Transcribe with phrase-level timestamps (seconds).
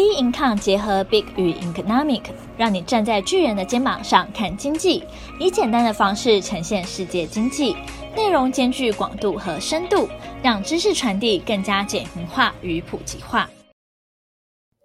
[0.00, 2.22] B Income 结合 Big 与 Economic，
[2.56, 5.04] 让你站在巨人的肩膀上看经济，
[5.38, 7.76] 以简单的方式呈现世界经济，
[8.16, 10.08] 内容兼具广度和深度，
[10.42, 13.50] 让知识传递更加简明化与普及化。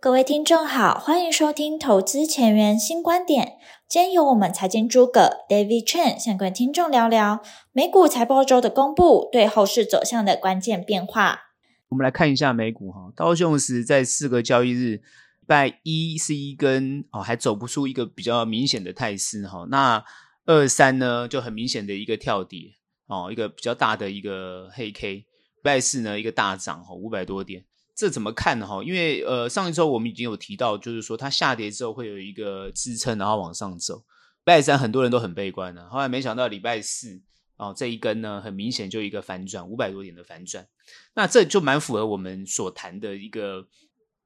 [0.01, 3.53] 各位听众好，欢迎收听投资前沿新观点。
[3.87, 7.39] 今天由我们财经诸葛 David Chen 想跟听众聊聊
[7.71, 11.54] 美股财报周的公布对后市走向的关键变化。
[11.89, 15.01] 我们来看一下美股哈，道琼斯在四个交易日，
[15.45, 19.65] 拜一是一根哦，还走不出一个比较明显的态势哈。
[19.69, 20.03] 那
[20.45, 22.75] 二三呢就很明显的一个跳跌
[23.07, 25.25] 哦，一个比较大的一个黑 K。
[25.63, 28.83] 拜四呢一个大涨哈，五百多点，这怎么看哈？
[28.83, 34.03] 因为呃上一周我们已经有提到，就是说它下跌之后会有一个支撑，然后往上走。
[34.43, 37.21] 拜三很多人都很悲观的，后来没想到礼拜四。
[37.57, 40.67] 哦，这一根呢，很明显就一个反转，五百多点的反转，
[41.13, 43.67] 那这就蛮符合我们所谈的一个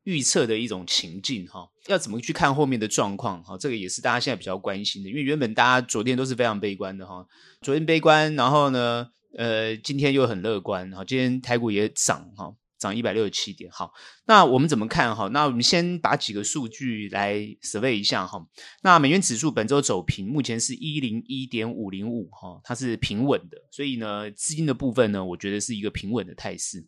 [0.04, 3.58] 预测的一种情境哈、要怎么去看后面的状况哈、哦？
[3.58, 7.28] 这个也是大家现在比较关心的，因为原本大家昨天都是非常悲观的哈、
[7.62, 12.56] 昨天悲观，然后呢，呃，今天又很乐观哈，今天台股也涨哈。
[12.80, 13.94] 涨一百六十七点，好，
[14.26, 15.28] 那我们怎么看哈？
[15.28, 18.48] 那我们先把几个数据来 survey 一下哈。
[18.82, 26.88] 那美元指数本周走平，目前是一零一点五零五哈，它是平稳的，所以呢，资金的部分呢，我觉得是一个平稳的态势。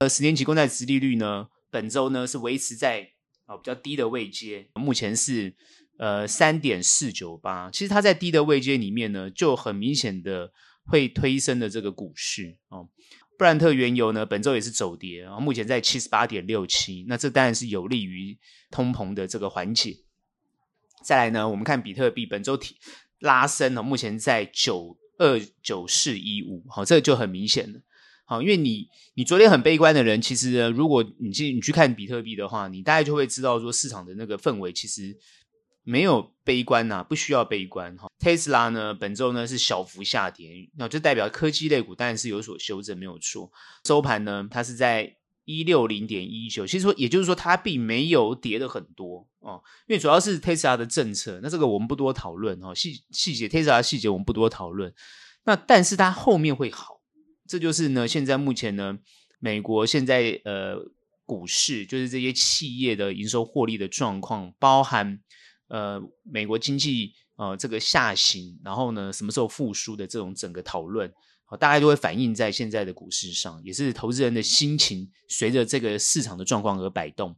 [0.00, 3.10] 呃，十年期公债殖利率呢，本周呢是维持在
[3.46, 5.54] 啊比较低的位阶，目前是
[5.98, 7.70] 呃三点四九八。
[7.70, 10.52] 其实它在低的位阶里面呢，就很明显的
[10.84, 12.88] 会推升的这个股市哦。
[13.38, 18.36] 布兰特原油呢，本周也是走跌，然后目前在七十八点六七，那这当然是有利于
[18.68, 19.96] 通膨的这个缓解。
[21.04, 22.76] 再来呢，我们看比特币本周提
[23.20, 27.80] 拉升了，目前在九二九四一五，好，这个就很明显了。
[28.26, 35.16] 好，因为你你昨天很悲观的人，其实，如果你去你去看比特币的话，你大概就会知道说市场的那个氛围其实。
[35.88, 38.10] 没有悲观呐、不需要悲观哈。
[38.18, 43.50] 特斯拉呢，本周呢是小幅下跌，那就代表科技类股当然是有所修正，没有错。
[43.86, 54.92] 收盘呢，它是在一六零点一九，其实说也就是说它并没有跌的很多哦，因为主要是特斯拉的政策，那这个我们不多讨论哈，细细节特斯拉细节我们不多讨论。
[55.44, 57.00] 那但是它后面会好，
[57.46, 58.98] 这就是呢，现在目前呢，
[59.38, 60.76] 美国现在呃
[61.24, 65.20] 股市就是这些企业的营收获利的状况，包含。
[65.68, 71.12] 呃，美国经济呃这个下行，然后呢，什么时候复苏的这种整个讨论，
[71.44, 77.36] 好，大概都会反映在现在的股市上，也是投资人的心情随着这个市场的状况而摆动。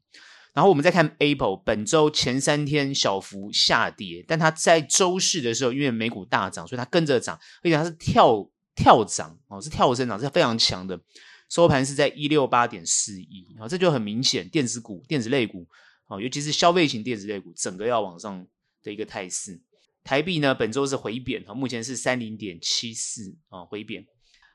[0.53, 11.01] 然后我们再看 Apple，本周前三天小幅下跌，但它在周四的时候，因为美股大涨，所以它跟着涨，而且它是跳跳涨哦，是跳升涨，是非常强的。
[11.49, 15.67] 收盘是在一六八点四一，啊，这就很明显，电子股、电子类股。
[16.11, 18.47] 哦，尤其是消费型电子类股，整个要往上
[18.83, 19.63] 的一个态势。
[20.03, 24.05] 台币呢，本周是回贬，哈，目前是三零点七四啊，回贬。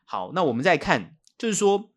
[0.04, 1.94] 好，那我们再看，就是说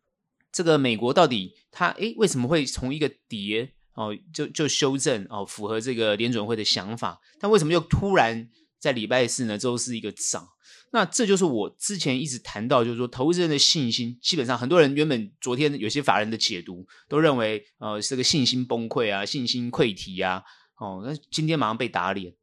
[0.51, 8.49] 这个美国到底它诶为什么会从一个跌哦，就就修正哦，符合这个联准会的想法，但为什么又突然
[8.79, 10.47] 在礼拜四呢，周是一个涨？
[10.91, 20.43] 那这就是我之前一直谈到，就是说投资人的信心，基本上很多人原本昨天有些法人的解读都认为，呃，这个信心崩溃啊，信心溃堤啊，
[20.79, 22.33] 哦，那今天马上被打脸。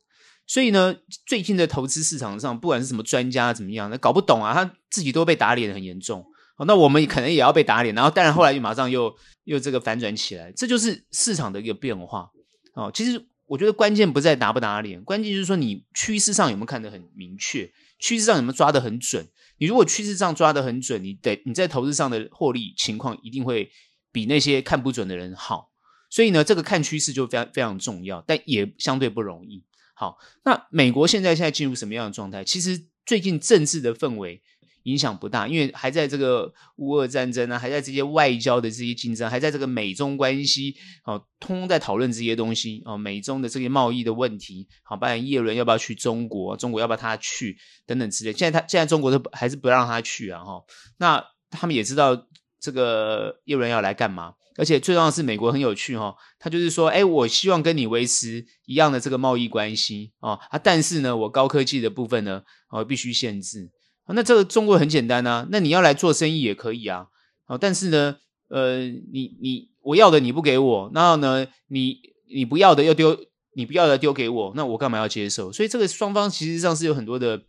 [0.46, 0.94] 所以呢，
[1.26, 6.24] 最近的投资市场上，不管是什么专家怎么样，那搞不懂啊，他自己都被打脸很严重。
[6.56, 9.12] 哦，那我们可能也要被打脸，然后但然后来又马上又
[9.42, 12.30] 又这个反转起来，这就是市场的一个变化。
[12.74, 17.68] 哦，其实我觉得关键不在打不打脸，关键就是说你趋势上有没有看得很明确。
[17.98, 19.28] 趋势上有没有抓得很准？
[19.58, 23.70] 你如果趋势上抓得很准，你得你在投资上的获利情况一定会
[24.12, 25.70] 比那些看不准的人好。
[26.10, 29.64] 所以呢，这个看趋势就非常非常重要，但也相对不容易。
[29.94, 32.44] 好，那美国现在现在进入什么样的状态？
[32.44, 34.42] 其实最近政治的氛围。
[34.86, 48.33] 影响不大，因为还在这个乌俄战争啊，还在这些外交的这些竞争，还在这个美中关系，哦，通通在讨论这些东西哦，美中的这些贸易的问题，好，包括叶伦要不要去中国，中国要不要他去等等之类。
[48.33, 50.62] 现在他现在中国都还是不让他去啊，哈，
[50.98, 52.27] 那他们也知道
[52.60, 63.72] 这个叶伦要来干嘛，而且最重要是美国很有趣哈，他就是说，哎，我希望跟你维持一样的这个贸易关系啊，啊，但是呢，我高科技的部分呢，哦，必须限制。
[64.14, 67.06] 那这个中国很简单啊，那你要来做生意也可以啊，
[67.44, 68.16] 好，但是呢，
[68.48, 71.98] 呃，你你我要的你不给我，然后呢，你
[72.34, 73.18] 你不要的又丢，
[73.54, 75.53] 你不要的丢给我，那我干嘛要接受？
[75.53, 77.42] 所以这个双方其实上是有很多的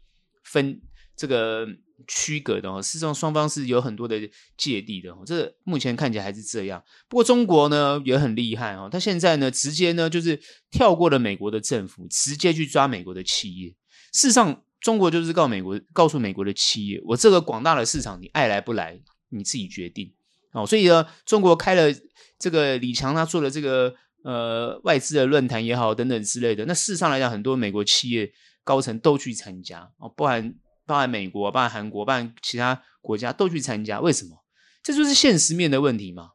[0.43, 0.81] 分
[1.15, 1.67] 这个
[2.07, 4.19] 区隔的哦，事实上双方是有很多的
[4.55, 6.83] 芥蒂的哦，这个目前看起来还是这样。
[7.09, 10.39] 不过中国呢也很厉害哦，他现在呢直接呢就是
[10.69, 13.69] 跳过了美国的政府，直接去抓美国的企业。
[14.13, 20.13] 事实上，中国就是告美国，告诉美国的企业，我这个广大的市场，你爱来不来，你自己决定
[20.51, 20.65] 哦。
[20.65, 21.93] 所以呢，中国开了
[22.39, 23.93] 这个李强他做的这个
[24.23, 26.65] 呃外资的论坛也好，等等之类的。
[26.65, 28.31] 那事实上来讲，很多美国企业
[28.63, 30.55] 高层都去参加哦，包含。
[30.87, 34.37] 包含美国、包含韩国、包含其他国家都去参加，为什么？
[34.81, 36.29] 这就是现实面的问题嘛。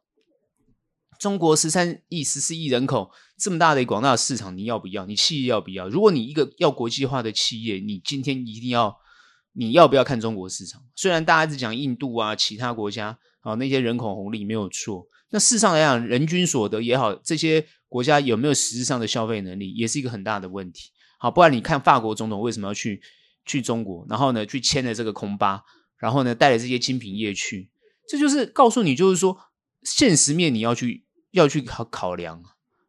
[1.23, 5.05] 中国十三亿、十四亿人口，这么大的广大的市场，你要不要？
[5.05, 5.87] 你企业要不要？
[5.87, 8.97] 如果你一个要国际化的企业，你今天一定要，
[9.53, 10.83] 你要不要看中国市场？
[10.97, 20.89] 虽然大家一直讲印度啊，其他国家啊，那些人口红利没有错，那事实上来讲，人均所得也好，这些国家有没有实质上的消费能力，也是一个很大的问题。
[21.17, 23.01] 好，不然你看法国总统为什么要去？
[23.45, 25.63] 去中国，然后呢，去签了这个空巴，
[25.97, 27.69] 然后呢，带了这些精品业去，
[28.09, 29.37] 这就是告诉你，就是说，
[29.83, 31.02] 现实面你要去
[31.33, 32.41] 要去考考量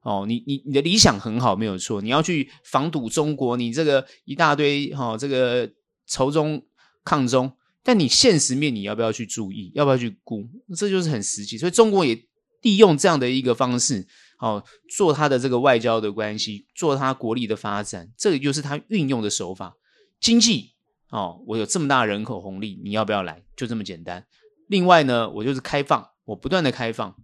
[0.02, 0.24] 哦。
[0.26, 5.70] 你你你的理想很好，没有错，你要去防堵中国，你这个一大堆哈、哦，这个
[6.06, 6.64] 仇中
[7.04, 7.52] 抗中，
[7.82, 10.48] 但你现实面你要不要去注意，要不要去估？
[10.76, 11.58] 这就是很实际。
[11.58, 12.24] 所以中国也
[12.62, 14.06] 利用这样的一个方式，
[14.38, 19.74] 哦，做他的这个外交的关系，做他国力的发展，这个就是他运用的手法。
[20.20, 20.72] 经济
[21.10, 23.42] 哦，我有这么大人口红利，你要不要来？
[23.54, 24.26] 就这么简单。
[24.68, 27.14] 另外呢，我就是开放，我不断的开放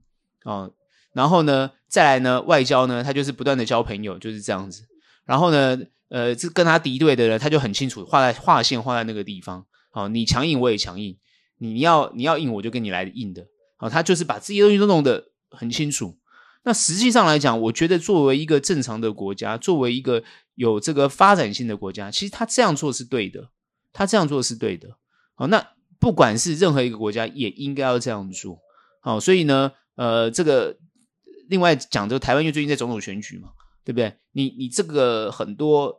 [0.44, 0.70] 哦，
[1.12, 4.82] 然后呢，再来呢，外交呢，他就是不断的交朋友，就是这样子。
[5.24, 5.78] 然后呢，
[6.08, 9.66] 呃，这跟他敌对的人，他就很清楚，画在画线画在那个地方。
[9.92, 11.18] 哦，你强硬我也强硬，
[11.58, 13.44] 你要你要硬我就跟你来硬的。
[13.78, 16.16] 哦，他就是把这些东西都弄得很清楚。
[16.62, 20.22] 那实际上来讲，我觉得作为一个正常的国家，作为一个
[20.54, 23.48] 有这个发展性的国家，其实他这样做是对的，
[23.92, 24.90] 他这样做是对的。
[25.34, 25.66] 好，那
[25.98, 28.58] 不管是任何一个国家，也应该要这样做。
[29.00, 30.76] 好，所以呢，呃，这个
[31.50, 33.50] 另外讲，这个台湾因为最近在总统选举嘛，
[33.84, 34.14] 对不对？
[34.32, 35.98] 你你这个很多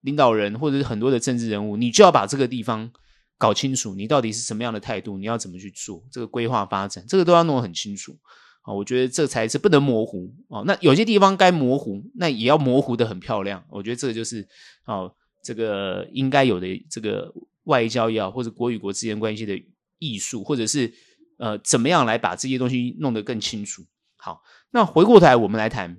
[0.00, 2.90] 领导人或者是很多的政治人物，你就要把这个地方
[3.38, 8.18] 搞清楚，你到底是什么样的态度，你要怎么去做这个规划发展，这个都要弄得很清楚。
[8.62, 10.64] 啊，我觉得这才是不能模糊哦。
[10.66, 13.64] 那有些地方该模糊，那也要模糊的很漂亮。
[13.70, 14.44] 我觉得这个就是
[14.86, 15.14] 哦，
[15.44, 17.32] 这个应该有的这个
[17.64, 19.56] 外交也好，或者国与国之间关系的
[20.00, 20.92] 艺术，或者是
[21.38, 23.84] 呃，怎么样来把这些东西弄得更清楚。
[24.26, 24.42] 好，
[24.72, 25.98] 那回过头来我们来谈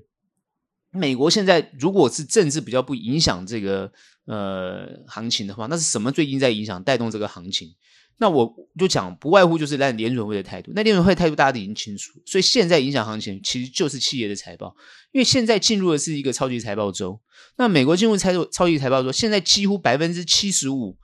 [0.91, 3.89] 美国现在，如果是政治比较不影响这个
[4.25, 7.74] 呃行情的话，那是什么最近在影响带动这个行情？
[8.18, 10.74] 那我就讲，不外乎就是那联准会的态度。
[10.75, 14.75] 那联准会态度大家都已经清楚，所以现在影响行情其实就是企业的财报，
[15.13, 17.18] 因为现在进入的是一个超级财报周。
[17.56, 20.97] 那美国进入超超级财报周，现在几乎百分之七十五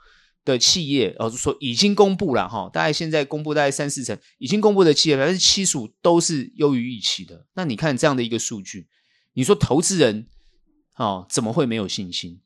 [0.45, 7.45] 的企业，哦，就说已经公布了哈，大概现在公布大概三四成，已经公布的企业百分之七十五都是优于预期的。
[7.53, 8.87] 那你看这样的一个数据，
[9.33, 10.27] 你说投资人
[10.97, 12.41] 哦怎么会没有信心？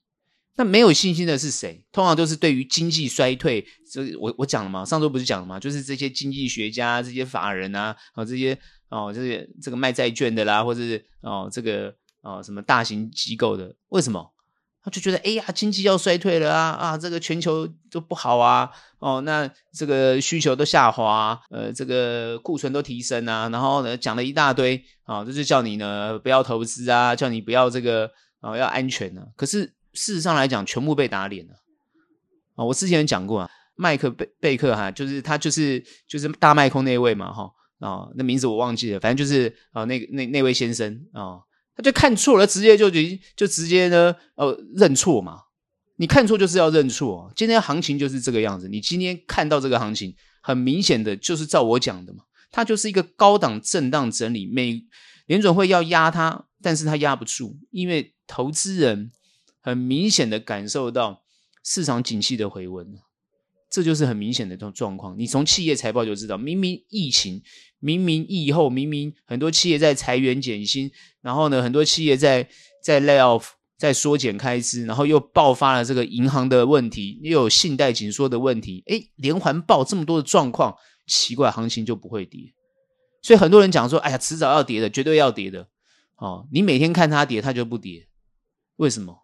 [0.60, 1.86] 那没有信心的是谁？
[1.92, 8.58] 通常都是对于经济衰退，这我我讲了嘛，上周不是讲了嘛，就是这些经济学家、这些法人啊，啊这些
[8.90, 14.34] 哦，这些这个卖债券的啦，或者是哦这个哦什么大型机构的，为什么？
[14.88, 18.70] 他就觉得哎呀，经济要衰退了啊啊，这个全球都不好啊，
[19.00, 29.74] 哦那这个需求都下滑，呃这个库存都提升啊，然后呢讲了一大堆啊，这就叫你呢不要投资啊，叫你不要这个啊要安全呢、啊，可是。
[29.94, 31.54] 事实上来讲，全部被打脸了
[32.56, 32.64] 啊！
[32.64, 41.42] 我之前讲过啊，麦克贝贝克哈，就是他就是就是大麦空那位嘛哈啊，那名字我忘记了，反正就是啊那那那位先生啊，
[41.78, 42.90] 他就看错了，直接就
[43.36, 45.44] 就直接呢呃认错嘛。
[45.96, 48.68] 你看错就是要认错，今天行情就是这个样子。
[48.68, 54.84] 你今天看到这个行情，很明显的就是照我讲的嘛，它就是一个高档震荡整理，美
[55.28, 59.12] 联准会要压它，但是它压不住，因为投资人。
[59.60, 61.24] 很明显的感受到
[61.62, 62.98] 市场景气的回温，
[63.78, 65.16] 这就是很明显的这种状况。
[65.20, 67.44] 你从企业财报就知道，明明疫情，
[67.78, 70.90] 明明疫后，明明很多企业在裁员减薪，
[71.22, 72.50] 然后呢，很多企业在
[72.84, 82.52] 在 lay off，在缩减开支，然后又爆发了这个银行的问题，又有信贷紧缩的问题，诶，连环爆这么多的状况，奇怪，行情就不会跌。
[83.22, 85.68] 所以很多人讲说，哎呀，迟早要跌的，绝对要跌的。
[86.16, 88.08] 哦，你每天看它跌，它就不跌，
[88.78, 89.20] 为什么？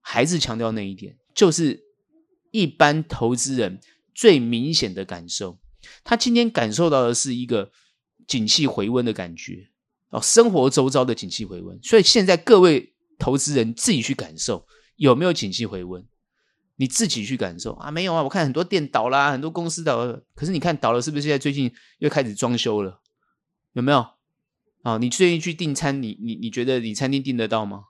[0.00, 1.78] 还是强调那一点，就是
[2.52, 3.80] 一般投资人
[4.14, 5.58] 最明显的感受，
[6.04, 7.72] 他今天感受到的是一个
[8.28, 9.70] 景气回温的感觉
[10.10, 11.76] 哦，生活周遭的景气回温。
[11.82, 14.66] 所以现在各位投资人自己去感受
[14.96, 16.06] 有没有景气回温
[16.76, 23.00] 你自己去感受啊，没有啊，我看很多店倒啦，很多公司倒了，可是你看倒了，是不是现在最近又开始装修了？
[23.72, 24.06] 有没有？
[24.82, 27.84] 啊，你最近去订餐，你你你觉得你餐厅订得到吗？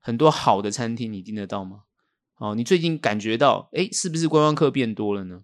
[0.00, 1.82] 很多好的餐厅你订得到吗？
[2.38, 5.42] 哦，你最近感觉到，哎，是不是观光客变多了呢？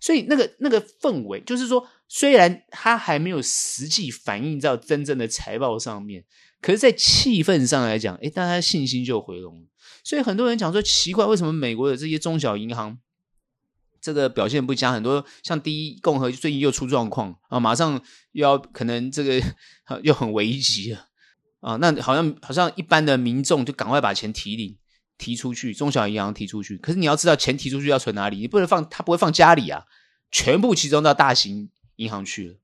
[0.00, 6.24] 所以那个那个氛围，就是说，虽然它还没有实际反映到真正的财报上面，
[6.62, 9.66] 可是，在气氛上来讲，哎，大家信心就回笼了。
[10.02, 12.98] 所以很多人讲说，奇怪，为什么美国的这些中小银行
[14.00, 14.92] 这个表现不佳？
[14.92, 18.00] 很多像第一共和最近又出状况啊，马上
[18.32, 19.42] 又要可能这个
[20.02, 21.08] 又很危急了
[21.60, 21.76] 啊。
[21.76, 24.78] 那好像好像一般的民众就赶快把钱提领。
[25.20, 28.38] 提出去，中小银行提出去，可是你要知道，钱提出去要存哪里？
[28.38, 29.84] 你不能放，他不会放家里啊，
[30.30, 32.54] 全部集中到大型银行去了，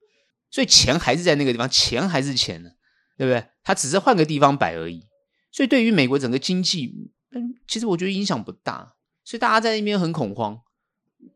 [0.51, 2.71] 所以钱还是在那个地方，钱还是钱呢，
[3.19, 3.47] 对不对？
[3.63, 5.07] 他只是换个地方摆而已。
[5.53, 8.95] 所以对于美国整个经济，嗯，其实我觉得影响不大。
[9.23, 10.59] 所以大家在那边很恐慌，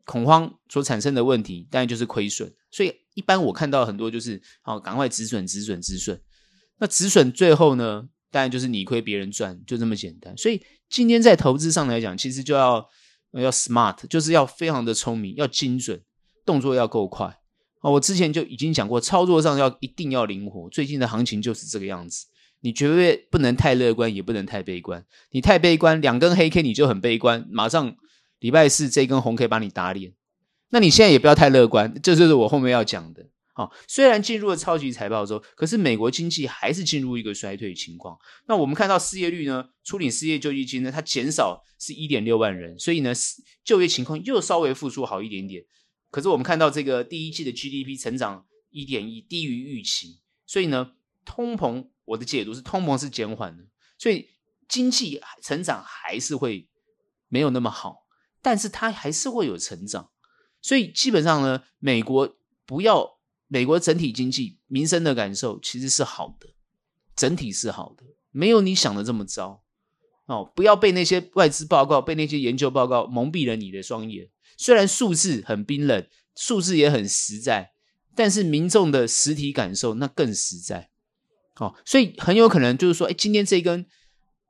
[0.05, 2.51] 恐慌所产生的问题，当然就是亏损。
[2.71, 6.19] 所以一般我看到很多就是，好，赶快止损，止损，止损。
[6.79, 8.09] 那止损最后呢？
[8.33, 10.35] 当然就是你亏别人赚，就这么简单。
[10.37, 12.85] 所以今天在投资上来讲，其实就要
[13.31, 16.01] 要 smart，就是要非常的聪明，要精准，
[16.45, 17.27] 动作要够快
[17.79, 17.89] 啊。
[17.89, 20.69] 我之前就已经讲过，操作上要一定要灵活。
[20.69, 22.25] 最近的行情就是这个样子，
[22.59, 25.05] 你绝对不能太乐观，也不能太悲观。
[25.29, 27.95] 你太悲观，两根黑 K 你就很悲观，马上
[28.39, 30.11] 礼拜四这根红 K 把你打脸。
[30.71, 33.27] 那你现在也不要太乐观，这就是我后面要讲的。
[33.53, 38.17] 好，虽然进入了超级财报周，可是美国经济还是进入一个衰退情况。
[38.47, 43.11] 那我们看到失业率呢，处理失业救济金呢，它减少是一点六万人，所以呢，
[43.65, 45.65] 就业情况又稍微复苏好一点点。
[46.09, 50.93] 可是我们看到这个第一季的 GDP 成长一点一，低于预期，所以呢，
[51.25, 53.65] 通膨我的解读是通膨是减缓的，
[53.97, 54.29] 所以
[54.69, 56.69] 经济成长还是会
[57.27, 58.07] 没有那么好，
[58.41, 60.09] 但是它还是会有成长。
[60.61, 63.19] 所以基本上呢，美国不要。
[63.53, 66.47] 美国整体经济民生的感受其实是好的，
[67.17, 69.61] 整体是好的，没有你想的这么糟
[70.27, 70.49] 哦。
[70.55, 74.29] 不要被那些外资报告、被那些研究报告蒙蔽了你的双眼。
[74.55, 77.73] 虽然数字很冰冷，数字也很实在，
[78.15, 80.89] 但是民众的实体感受那更实在。
[81.57, 83.85] 哦，所以很有可能就是说，哎，今天这一根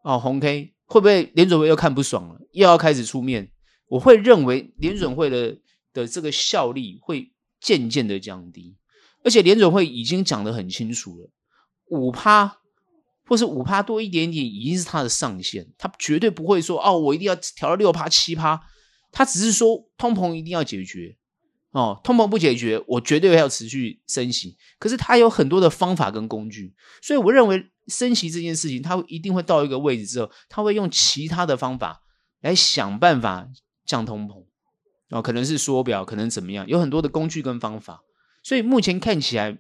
[0.03, 3.51] 哦红 K 会不会联准会又看不爽了，又要开始出面？
[3.87, 5.57] 我会认为联准会的
[5.91, 8.77] 的这个效力会渐渐的降低。
[9.23, 11.29] 而且联准会已经讲得很清楚了，
[11.89, 12.57] 五趴
[13.27, 18.61] 或是五趴多一点点已经是它的上限，它绝对不会说哦，我一定要调到六趴七趴，
[19.11, 21.15] 它只是说通膨一定要解决
[21.71, 24.57] 哦，通膨不解决，我绝对要持续升息。
[24.79, 32.01] 可是它有很多的方法跟工具，所以我认为升息这件事情，它一定会到一个位置之后，它会用其他的方法
[32.41, 33.47] 来想办法
[33.85, 34.43] 降通膨
[35.11, 38.01] 哦，可能是缩表，可能怎么样，有很多的工具跟方法。
[38.43, 39.57] 所以目前看起来，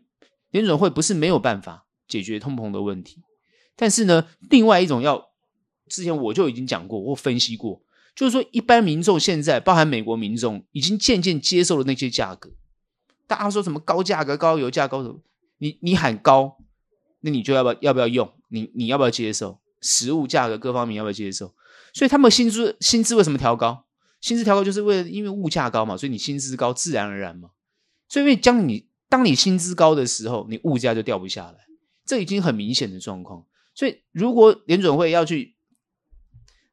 [0.49, 3.21] 联准会不是没有办法解决通膨的问题，
[3.75, 5.29] 但是呢，另外一种要，
[5.87, 7.81] 之前我就已经讲过或分析过，
[8.15, 12.51] 就是说一般民众现在，包含美国民众，已经渐渐接受了那些价格。
[13.27, 15.21] 大家说什么高价格、高油价、高什么？
[15.59, 16.57] 你你喊高，
[17.21, 18.29] 那你就要不要要不要用？
[18.49, 19.59] 你你要不要接受？
[19.79, 21.53] 食物价格各方面要不要接受？
[21.93, 23.85] 所以他们薪资薪资为什么调高？
[24.19, 27.51] 薪资调高就是为了因为物价高嘛，所以你薪资高，自然而然嘛。
[28.11, 31.59] 所以，因为将你当你薪资高的时候，你物价就掉不下来，
[32.05, 33.45] 这已经很明显的状况。
[33.73, 35.55] 所以，如果联准会要去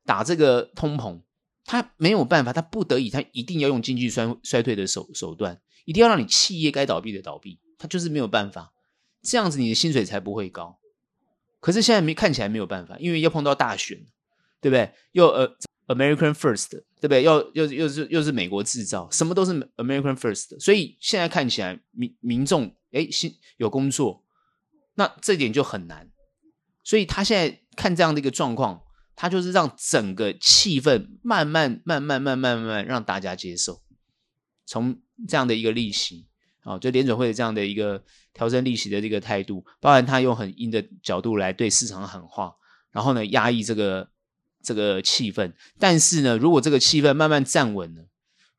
[0.04, 1.20] 打这个通膨，
[1.64, 8.72] 他没有办法，他不得已，他一定要用经济衰衰退的手手段，一定要让你企业该倒闭的倒闭，他就是没有办法，
[9.22, 10.80] 这样子你的薪水才不会高。
[11.60, 13.96] 可是现在没看起来没有办法，因为要碰到大选，
[14.60, 14.92] 对不对？
[15.12, 15.56] 又呃。
[15.88, 17.22] American first，对不对？
[17.22, 20.60] 又又又是又是美国制造，什么都是 American first。
[20.60, 23.08] 所以现在看起来民民众哎，
[23.56, 24.22] 有工作，
[24.94, 26.10] 那这点就很难。
[26.84, 28.82] 所以他现在看这样的一个状况，
[29.16, 33.80] 他就是让整个气氛慢慢慢慢慢慢慢慢让大家接受。
[34.66, 36.26] 从这样的一个利息，
[36.64, 38.04] 哦，就联准会这样的一个
[38.34, 42.54] 调整利息的这个态度，包含他用很硬的角度来对市场喊话，
[42.92, 44.10] 然后呢，压抑这个。
[44.68, 48.02] 这个气氛，但是呢，如果这个气氛慢慢站稳了，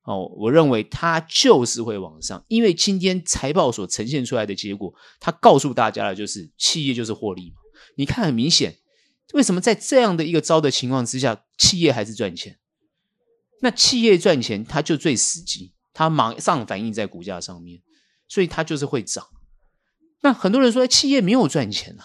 [0.06, 7.58] 哦，我认为它就是会往上，因为今天财报所呈现出来的结果，它告诉大家的就是企业就是获利嘛。
[7.96, 8.80] 你看很明显，
[9.34, 12.58] 为什么在这样的一个糟的情况之下，企业还是赚钱？
[13.62, 17.84] 那企业赚钱，它就最实际，它马上反映在股价上面，
[18.28, 19.24] 所以它就是会涨。
[20.22, 22.04] 那很多人说企业没有赚钱啊，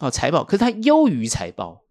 [0.00, 1.84] 哦，财报，可是它优于财报。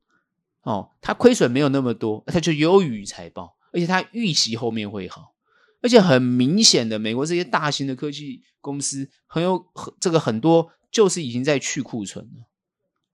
[0.64, 3.58] 哦，它亏损没有那么多，它就优于财报。
[3.74, 5.34] 而且他预期后面会好，
[5.82, 12.50] 而且很明显的，美国这些大型的科技公司很有很这个很多就是已经在去库存了，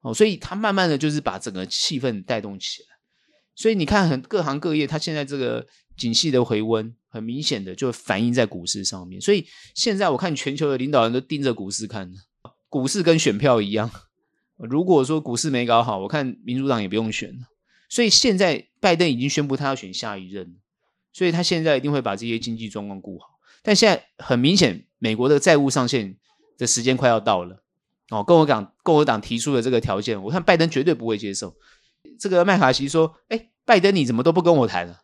[0.01, 2.87] 哦，所以他慢慢的就是把整个气氛带动起来，
[3.53, 12.11] 所以你看很各行各业，它现在这个景气的回温，很明显的就反映在股市上面，所以现在我看全球的领导人都盯着股市看，
[12.67, 13.91] 股市跟选票一样。
[14.57, 17.47] 如果说股市没搞好，我看民主党也不用选了。
[17.89, 20.57] 所以现在拜登已经宣布他要选下一任，
[21.13, 23.39] 所以他现在一定会把这些经济状况顾好。
[23.63, 26.17] 但现在很明显，美国的债务上限
[26.57, 27.63] 的时间快要到了。
[28.09, 31.55] 哦，共和党共和党提出的这个条件，我看拜登绝对不会接受。
[32.19, 35.01] 这个麦卡锡说：“哎，拜登你怎么都不跟我谈了？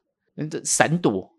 [0.50, 1.30] 这闪躲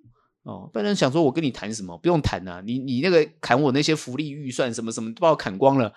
[0.42, 1.97] 哦。”拜登想说：“我跟你谈什么？
[1.99, 5.92] 不用谈啊，你你那个砍我那些福利预算什么什么都把我砍光了。”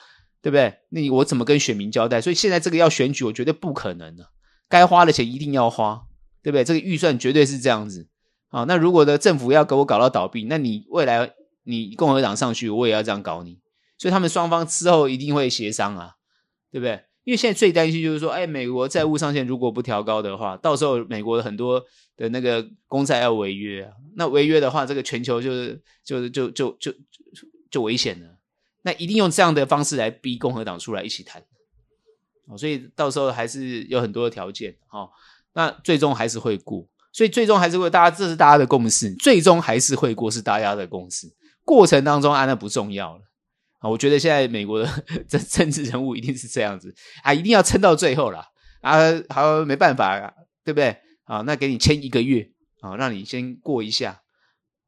[0.48, 0.74] 对不对？
[0.92, 2.22] 那你我怎么跟选民交代？
[2.22, 4.30] 所以现在这个要选举，我觉得不可能的。
[4.70, 6.04] 该花的钱一定要花，
[6.42, 6.64] 对不对？
[6.64, 8.08] 这个预算绝对是这样子
[8.48, 8.64] 啊。
[8.64, 13.60] 那如果的政府要给我搞到倒闭，那你未来你共和党上去，我也要这样搞你。
[13.98, 16.14] 所以他们双方之后一定会协商啊，
[16.72, 17.04] 对不对？
[17.26, 21.84] 因为现在最担心就是说，哎，美国债务上限如果不调高的话，到时候美国的很多
[22.16, 23.92] 的那个公债要违约啊。
[24.16, 26.98] 那违约的话，这个全球就是就是就就就就
[27.70, 28.37] 就危险了。
[28.88, 31.44] 那一定用这样的方式来逼共和党出来一起谈，
[32.58, 34.74] 所以到时候还是有很多的条件，
[35.52, 41.28] 那最终还是会过，所以最终还是会大家这是大家的共识，最终还是会过是大家的共识，
[41.66, 43.22] 过程当中啊那不重要了
[43.80, 44.90] 啊，我觉得现在美国的
[45.28, 48.42] 这政治人物一定是这样子啊，一定要撑到最后了
[48.80, 48.96] 啊，
[49.28, 50.32] 好没办法啊，
[50.64, 51.42] 对不对啊？
[51.42, 54.22] 那给你签一个月啊，让你先过一下。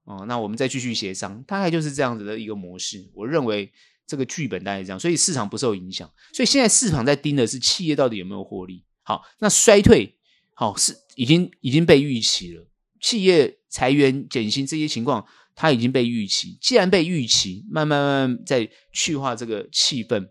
[0.10, 3.08] 哦，那我们再继续协商，大概就是这样子的一个模式。
[3.14, 3.72] 我认为
[4.08, 6.12] 这个剧本大概是这样，所以市场不受影响。
[6.34, 8.84] 所以现在市场在盯的是企业到底有没有获利。
[9.04, 10.18] 好，那衰退，
[10.56, 12.66] 好是已经已经被预期了。
[13.00, 15.24] 企业裁员减薪这些情况，
[15.54, 16.58] 它已经被预期。
[16.60, 20.28] 既然被预期，慢慢慢慢在去化这个气氛，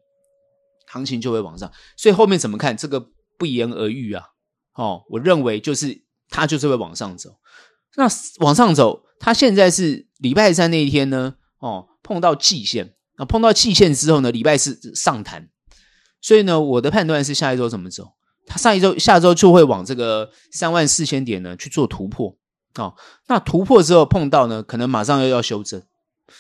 [0.89, 1.73] 行情就会往上。
[1.97, 2.77] 所以后面怎么看？
[2.77, 4.25] 这个不言而喻啊。
[4.75, 7.39] 哦，我认为就是它就是会往上走。
[7.95, 8.09] 那
[8.41, 9.05] 往上走。
[9.21, 15.49] 他现在是礼拜三那一天呢，哦，碰到季线，那碰到季线之后呢，礼拜四上弹，
[16.21, 18.13] 所以呢，我的判断是下一周怎么走？
[18.47, 22.37] 他上一周、下周就会往这个三万四千点呢去做突破，
[22.77, 22.95] 哦，
[23.27, 25.83] 那突破之后碰到呢，可能马上又要修正，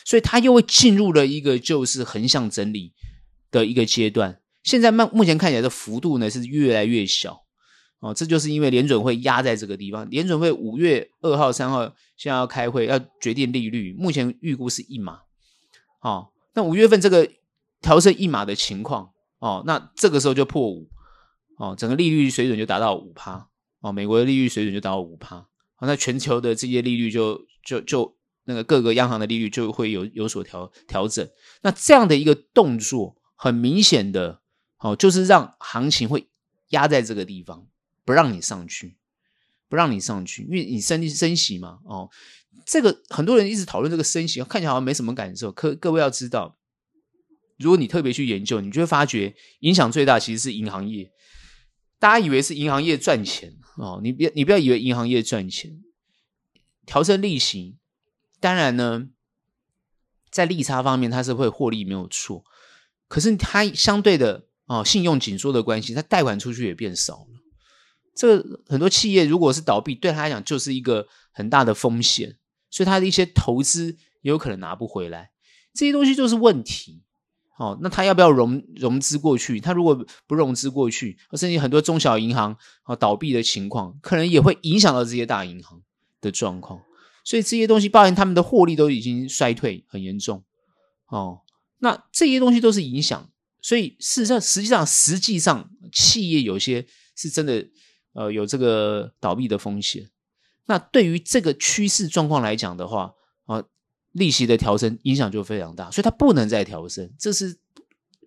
[0.05, 2.95] 所以他又会进入了一个就是横向整理
[3.51, 4.41] 的一个阶段。
[4.63, 7.43] 现在目目前看起来的幅度呢是越来越小。
[8.01, 10.09] 哦，这就是因为联准会压在这个地方。
[10.09, 11.85] 联准会五月二号、三号
[12.17, 15.21] 现在要开会，要决定利率，目前预估是一码。
[16.01, 17.29] 哦，那五月份这个
[17.81, 20.89] 调升一码的情况，哦，那这个时候就破五，
[21.57, 23.49] 哦，整个利率水准就达到五趴，
[23.81, 25.49] 哦，美国的利率水准就达到五趴，哦，
[25.81, 31.29] 那全球的这些利率就就就那个各个央行的利率就会有有所调调整。
[31.63, 34.41] 那这样的一个动作，很明显的，
[34.79, 36.29] 哦，就是让行情会
[36.69, 37.67] 压在这个地方。
[38.09, 38.97] 不让你上去，
[39.69, 42.09] 不让你上去，因为你升升息嘛，哦，
[42.65, 45.53] 这个很多人一直讨论这个升息，看起来好像没什么感受。
[45.53, 46.57] 可各位要知道，
[47.59, 51.13] 如果你特别去研究，你就会发觉影响最大其实是银行业。
[51.99, 55.79] 大家以为是银行业赚钱哦，你别你不要以为银行业赚钱，
[56.87, 57.77] 调升利息，
[58.41, 59.09] 当然呢，
[60.31, 62.43] 在利差方面它是会获利没有错，
[63.07, 67.38] 可是它相对的哦，信用紧缩的关系，它贷款出去也变少了。
[68.19, 72.37] 这个很多企业如果是倒闭，对他来讲就是一个很大的风险，
[72.69, 75.31] 所以他的一些投资也有可能拿不回来，
[75.73, 77.05] 这些东西就是问题。
[77.59, 79.61] 哦，那他要不要融融资过去？
[79.61, 85.81] 他如果不融资过去，甚至很多中小银行啊倒闭的情况，可能也会影响到这些大银行
[86.21, 86.81] 的状况。
[87.25, 90.43] 所以这些东西，包含他们的获利都已经衰退很严重。
[91.07, 91.43] 哦，
[91.79, 93.31] 那这些东西都是影响。
[93.63, 97.69] 所以事实上，实际上，实际上，企业有些是真的。
[98.19, 100.11] 呃，有这个倒闭的风险。
[100.67, 103.15] 那对于这个趋势状况来讲的话，
[103.47, 103.63] 啊，
[104.11, 107.57] 利息的调升影响就非常大，所以它不能再调升，这是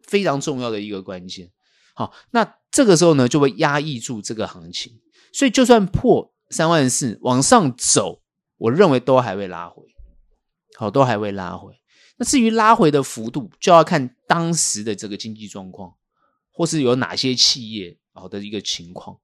[0.08, 1.52] 非常重要的一个关键。
[1.94, 5.02] 好，那这个时候呢，就会压抑住这个行情，
[5.34, 8.22] 所以就算破三万四往上走，
[8.56, 9.84] 我认为都还会拉回，
[10.78, 11.74] 好，都还会拉回。
[12.16, 15.94] 那至于拉回的幅度，就要看当时的这个经济状况，
[16.54, 19.18] 或是有哪些企业好的一个情况。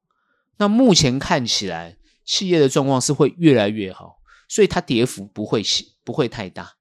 [0.58, 4.18] 那目前看起来，企业的状况是会越来越好，
[4.48, 5.64] 所以它跌幅不会
[6.04, 6.74] 不会太大。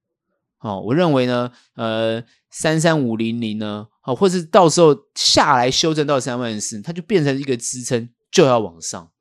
[0.61, 9.13] 哦，我认为呢，呃，三三五零零呢，好，或是到时候下来修正到三万四，它就变成一个支撑，就要往上。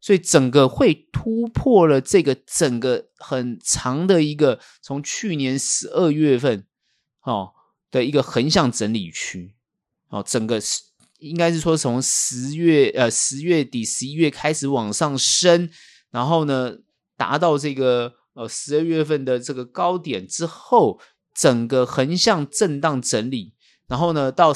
[0.00, 6.66] 所以整个会突破了这个整个很长的一个从去年十二月份
[7.20, 7.52] 哦
[7.88, 9.54] 的一个横向整理区
[10.08, 10.82] 哦，整个是
[11.22, 15.70] 应该是说从十月呃十月底十一月开始往上升，
[16.10, 16.74] 然后呢
[17.16, 21.00] 达到这个呃十二月份的这个高点之后，
[21.34, 23.54] 整个横向震荡整理，
[23.88, 24.52] 然后呢到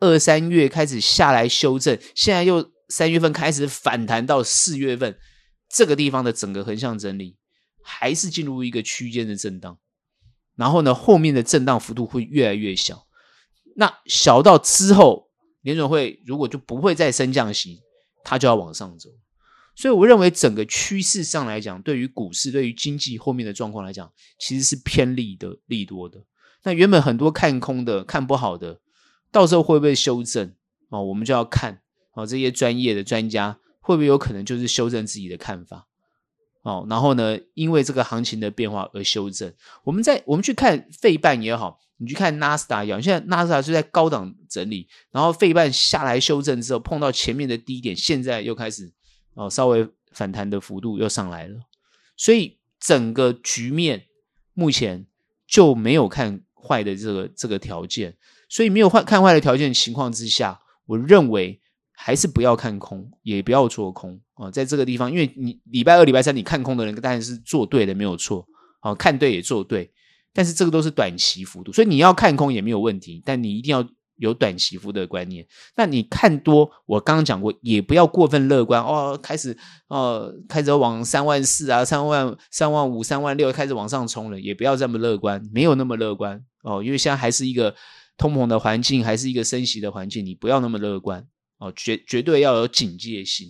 [0.00, 2.70] 二三月开始下来修正，现在又。
[2.90, 5.18] 三月份开始反弹到四月份，
[5.68, 7.36] 这个地方的整个横向整理
[7.82, 9.76] 还是进入一个区间的震荡，
[10.56, 13.06] 然后呢，后面的震荡幅度会越来越小。
[13.76, 15.27] 那小到之后，
[15.68, 17.82] 联准会如果就不会再升降息，
[18.24, 19.10] 它就要往上走。
[19.76, 26.24] 所以我认为整个趋势上来讲，对于股市、对于经济后面的状况来讲，其实是偏利的、利多的。
[26.62, 28.80] 那原本很多看空的、看不好的，
[29.30, 30.54] 到时候会不会修正
[30.88, 30.98] 啊？
[30.98, 31.82] 我们就要看。
[32.14, 35.87] 哦，这些专业的专家会不会有可能就是修正自己的看法？
[36.62, 39.52] 哦，然后呢，因为这个行情的变化而修正。
[39.84, 48.92] 我们在我们去看费半也好，你去看纳斯达一样，现在纳斯达是在高档整理，然后费半下来修正之后碰到前面的低点，现在又开始
[49.34, 51.60] 哦稍微反弹的幅度又上来了，
[52.16, 54.06] 所以整个局面
[54.54, 55.06] 目前
[55.46, 58.16] 就没有看坏的这个这个条件，
[58.48, 61.60] 所以没有坏看坏的条件情况之下，我认为。
[62.00, 64.50] 还是不要看空，也不要做空哦！
[64.50, 68.46] 在这个地方，因为你礼拜二、礼拜三你看空的人当然是做对的，没有错
[68.82, 69.90] 哦，看对也做对，
[70.32, 73.84] 但是这个都是短期幅度，所以你要看空也没有问题，但你一定要
[74.16, 75.44] 有短期幅度的观念。
[75.76, 79.56] 那你看多，我刚刚讲过，也不要过分乐观哦，开始
[79.88, 87.74] 哦，开始往三万四啊、三万、三万五、三万六开始往上冲了，也不要这么乐观，没有那么乐观哦，因为现在还是一个
[88.16, 91.26] 通膨的环境，还是一个升息的环境，你不要那么乐观。
[91.60, 93.48] 哦，绝绝对要有警戒心，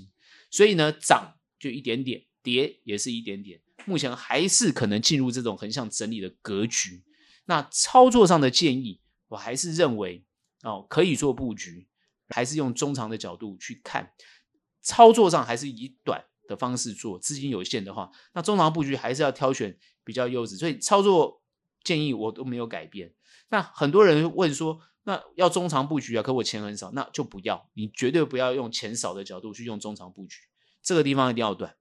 [0.51, 7.05] 所以呢，涨就一点点，跌也是一点点，目前还是可能进入这种横向整理的格局。
[7.47, 10.25] 那操作上的建议，我还是认为
[10.63, 11.89] 哦，可以做布局，
[12.29, 14.13] 还是用中长的角度去看。
[14.83, 20.57] 操作上还是以短的方式做，资金有限的话，那中长布局还是要挑选比较优质。
[20.57, 21.43] 所以操作
[21.85, 23.15] 建议我都没有改变。
[23.51, 27.71] 那很多人问说，那要中长布局啊，可我钱很少，那就不要。
[27.73, 30.37] 你绝对不要用钱少的角度去用中长布局，
[30.83, 31.75] 这个地方一定要短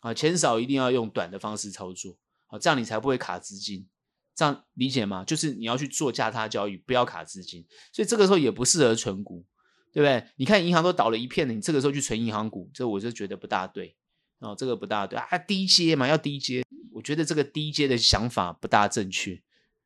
[0.00, 2.18] 啊，钱少一定要用短的方式操作
[2.48, 3.88] 啊，这样你才不会卡资金。
[4.34, 5.24] 这样理解吗？
[5.24, 7.64] 就是你要去做价差交易，不要卡资金。
[7.92, 9.46] 所以这个时候也不适合存股，
[9.92, 10.26] 对不对？
[10.34, 13.94] 你看银行都倒了一片了，你这个时候去存银行股，这我就觉得不大对
[14.40, 19.40] 哦，这个不大对啊，低阶嘛，要低阶，我觉得这个低阶的想法不大正确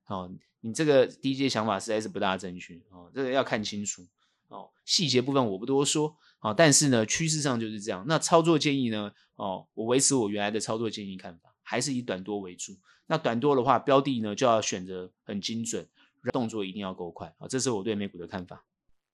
[0.07, 0.33] 哦。
[0.62, 4.03] 你这个低阶想法实在是不大正确哦，这个要看清楚
[4.49, 4.69] 哦。
[4.85, 8.05] 细节部分我不多说啊，但是呢，趋势上就是这样。
[8.09, 9.12] 那操作建议呢？
[9.37, 12.73] 哦，我维持我原来的操作建议看法，还是以短多为主。
[13.07, 15.87] 那短多的话，标的呢就要选择很精准，
[16.33, 17.47] 动作一定要够快啊。
[17.47, 18.64] 这是我对美股的看法。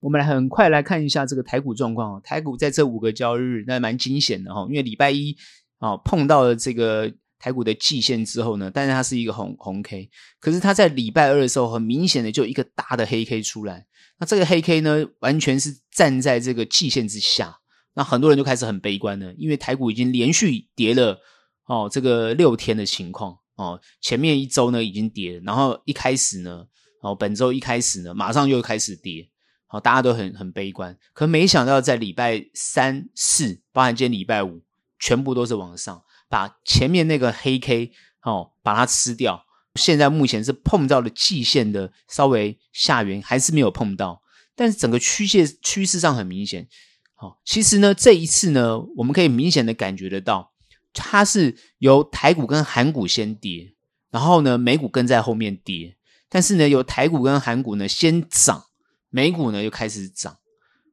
[0.01, 2.23] 我们来很快来看一下这个台股状况。
[2.23, 5.37] 台股在这五个交易日那蛮惊险的哈，因为礼拜一
[5.79, 7.13] 啊碰到了这个。
[7.43, 13.85] 台股的季线之后呢，但是它是一个红红 K，可是它在礼拜二的时候，很明显的就一个大的黑 K 出来。
[14.21, 17.59] 那这个黑 K 呢，完全是站在这个季线之下。
[17.95, 21.19] 那很多人就开始很悲观了，因为台股已经连续跌了
[21.67, 26.65] 哦，这个六天的情况哦，前面一周呢已经跌了，然后一开始呢，
[27.03, 29.29] 哦，本周一开始呢，马上又开始跌，
[29.67, 30.97] 好，大家都很很悲观。
[31.13, 34.63] 可没想到在礼拜三四，包含今天礼拜五，
[35.01, 36.01] 全部都是往上。
[36.33, 37.93] 把前面那个黑 K
[38.23, 39.45] 哦，把它吃掉。
[39.75, 44.23] 现在目前是碰到了季线的稍微下缘，还是没有碰到。
[44.57, 46.67] 但是整个趋势趋势上很明显。
[47.15, 50.55] 好，其实呢，这一次呢，我们可以明显的感觉得到，
[50.95, 53.75] 它是由台股跟韩股先跌，
[54.11, 55.99] 然后呢，美股跟在后面跌。
[56.31, 58.65] 但是呢，由台股跟韩股呢先涨，
[59.11, 60.39] 美股呢又开始涨。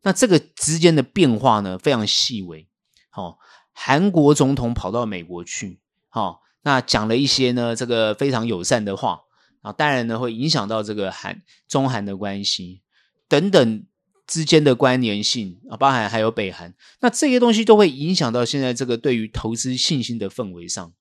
[0.01, 2.67] 那这个之间的变化呢，非常细微。
[3.09, 3.37] 好。
[3.73, 5.79] 韩国总统跑到美国去，
[6.09, 9.21] 好、哦，那讲了一些呢，这个非常友善的话，
[9.61, 12.81] 啊，当然呢会影响到这个韩中韩的关系
[13.27, 13.85] 等等
[14.27, 20.93] 之间的关联性啊，包含还有北韩，那这些东西都会影响到现在这个对于投资信心的氛围上，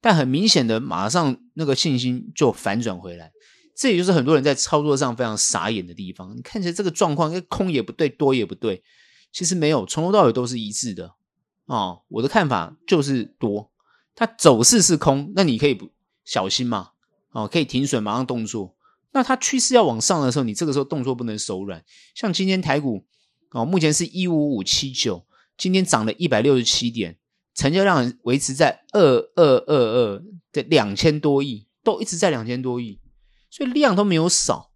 [0.00, 3.32] 但很明显的，马上那个信心就反转回来，
[3.74, 6.36] 这也就是很多人在操作上非常傻眼的地方。
[6.36, 8.82] 你看起来这个状况，空也不对，多也不对，
[9.32, 11.14] 其实没有，从头到尾都是一致的。
[11.68, 13.70] 哦，我的看法就是多，
[14.14, 15.90] 它走势是空，那你可以不
[16.24, 16.90] 小心嘛？
[17.32, 18.74] 哦，可以停损，马上动作。
[19.12, 21.84] 那它趋势要往上的时候，你这个时候动作不能手软。
[22.14, 23.04] 像今天台股
[23.50, 25.26] 哦，目前是一五五七九，
[25.58, 27.18] 今天涨了一百六十七点，
[27.54, 29.00] 成交量维持在二
[29.34, 32.98] 二二二的两千多亿，都一直在两千多亿，
[33.50, 34.70] 所以量都没有少，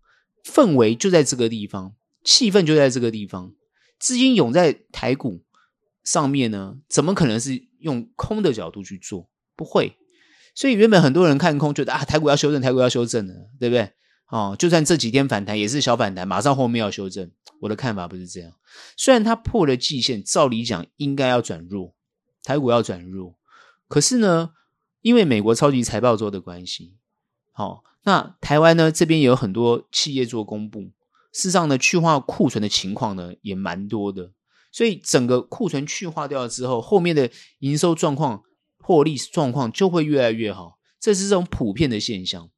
[0.45, 3.55] 氛围就在这个地方，气氛就在这个地方，
[3.99, 5.43] 资金涌在台股
[6.05, 9.29] 上面呢，怎么可能是用空的角度去做？
[9.55, 9.97] 不会，
[10.55, 13.93] 所以原本很多人看空，觉得啊，台股要修正，台股要修正的，对不对？
[14.29, 17.31] 哦，就算这几天反弹也是小反弹，马上后面要修正。
[17.61, 18.53] 我的看法不是这样，
[18.97, 21.95] 虽然它破了季线，照理讲应该要转弱，
[22.43, 23.37] 台股要转弱，
[23.87, 24.51] 可是呢，
[25.01, 26.97] 因为美国超级财报周的关系，
[27.53, 30.81] 好、哦，那台湾呢这边也有很多企业做公布，
[31.31, 34.33] 事实上呢，去化库存的情况呢也蛮多的，
[34.73, 38.43] 所以整个库存去化掉了之后，后面的营收状况、
[38.79, 42.49] 获利状况就会越来越好，这是这种普遍的现象。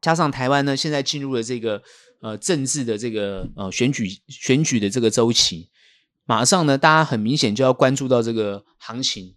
[0.00, 1.82] 加上台湾呢，现在进入了这个
[2.20, 5.68] 呃政治的这个呃选举选举的这个周期，
[6.24, 9.34] 马上呢，大家很明显就要关注到这个行情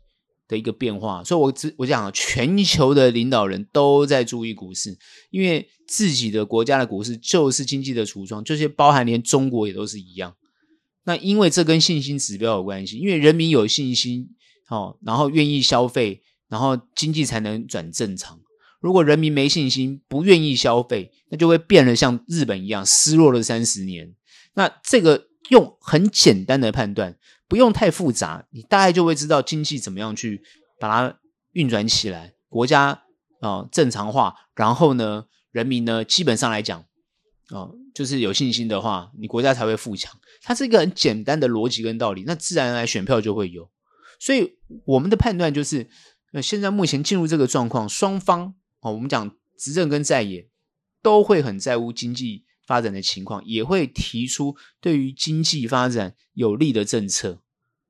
[0.47, 1.23] 的一个变化。
[1.23, 4.95] 所以我只我讲，全球的领导人都在注意股市，
[5.31, 10.35] 因为自己的国家的股市就是经济的橱窗，这些包含连中国也都是一样。
[11.03, 14.29] 那因为这跟信心指标有关系，因为人民有信心，
[14.69, 18.39] 哦，然后愿意消费，然后经济才能转正常。
[18.79, 24.15] 如果人民没信心，不愿意消费，那就会变得像日本一样失落了三十年。
[24.53, 27.15] 那这个用很简单的判断，
[27.47, 30.41] 不用太复杂，你大概就会知道经济怎么样去
[30.79, 31.19] 把它
[31.53, 33.03] 运转起来，国家
[33.39, 36.83] 啊、正常化，然后呢，人民呢基本上来讲，
[37.51, 40.17] 哦、就是有信心的话，你国家才会富强。
[40.41, 43.69] 它是一个很简单的逻辑跟道理，那自然而然选票就会有。
[44.19, 45.89] 所以我们的判断就是，
[46.31, 48.53] 那现在目前进入这个状况，双方。
[48.79, 50.47] 哦，我们讲执政跟在野
[51.01, 57.41] 都会很在乎经济发展的情况，也会提出对于经济发展有利的政策。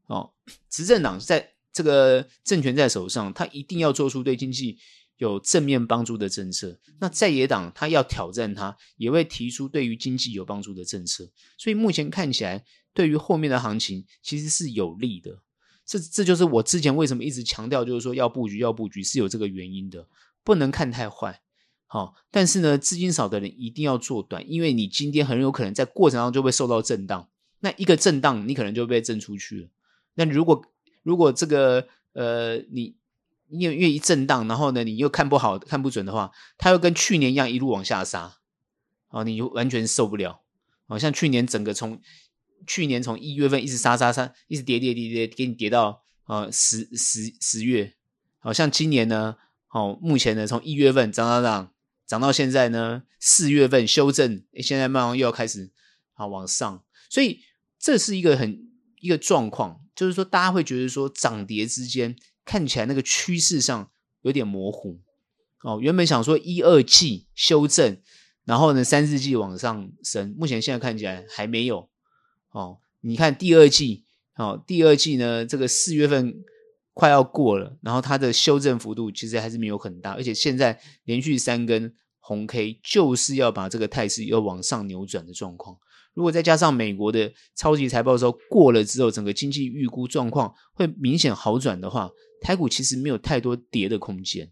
[0.07, 0.31] 哦，
[0.69, 4.77] 执政党在这个政权在手上，他一定要做出对经济
[5.21, 6.79] 有正面帮助的政策。
[6.99, 11.29] 那在野党他要挑战他，也会提出对于经济有帮助的政策。
[11.57, 15.43] 所以目前看起来，对于后面的行情其实是有利的。
[15.85, 20.07] 这这就是我之前为什么一直强调，就是说要布局要布局是有这个原因的。
[20.43, 21.39] 不能看太坏，
[21.85, 27.29] 好、但是呢，资金少的人一定要做短，因为你今天很有可能在过程当中就会受到震荡，
[27.59, 29.69] 那一个震荡你可能就被震出去了。
[30.15, 30.65] 那如果
[31.03, 32.95] 如果这个呃你
[33.51, 38.37] 你有愿意震荡，然后呢你又看不好看不准的话，它又跟去年一样一路往下杀，
[39.09, 40.41] 哦，你就完全受不了。
[40.87, 42.01] 好、哦、像去年整个从
[42.65, 47.93] 去年从一月份一直杀杀杀，一直跌跌跌跌，给你跌到呃十十十月，
[48.39, 49.35] 好、哦、像今年呢。
[49.73, 51.71] 好，目前呢，从一月份涨涨涨
[52.05, 55.71] 涨到现在呢，四月份修正，现在慢慢又要开始
[56.11, 57.39] 好往上，所以
[57.79, 62.13] 这是一个很一个状况，就是说大家会觉得说涨跌之间
[62.45, 63.89] 看起来那个趋势上
[64.21, 64.99] 有点模糊。
[65.63, 67.97] 哦，原本想说一二季修正，
[68.45, 71.89] 然后呢三四季往上升，目前现在看起来还没有。
[72.51, 76.43] 哦，你看第二季，哦，第二季呢这个四月份。
[76.93, 85.77] 快要过了，然后它的修正幅度其实还是没有很大，而且现在连续三根红 K 就是要把这个态势要往上扭转的状况。
[86.13, 94.51] 如果再加上美国的超级财报周过了之后，整个经济预估状况会明显好转的话，台股其实没有太多跌的空间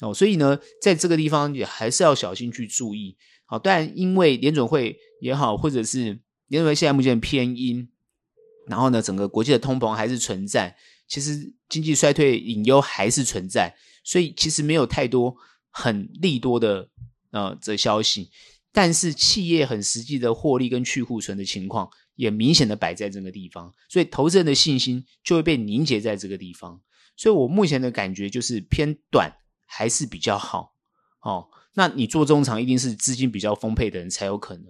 [0.00, 0.14] 哦。
[0.14, 3.16] 所以呢，在这个地方也还是要小心去注意。
[3.46, 7.88] 好，当然因为联准会也好，或者是联准会现在目前偏鹰，
[8.66, 10.76] 然后呢，整个国际的通膨还是存在。
[11.08, 15.34] 其实经济衰退隐忧还是存在，所以其实没有太多
[15.70, 16.86] 很利多的
[17.30, 18.30] 呃这消息，
[18.70, 26.78] 但是企业很实际的获利跟去库存的情况也明显的摆在这个地方，所以投资人的信心就会被凝结在这个地方。
[27.18, 29.30] 所以我目前的感觉就是偏短
[29.66, 30.72] 还是比较好
[31.20, 31.48] 哦。
[31.74, 34.66] 那你做中长一定是资金比较丰沛的人才有可能，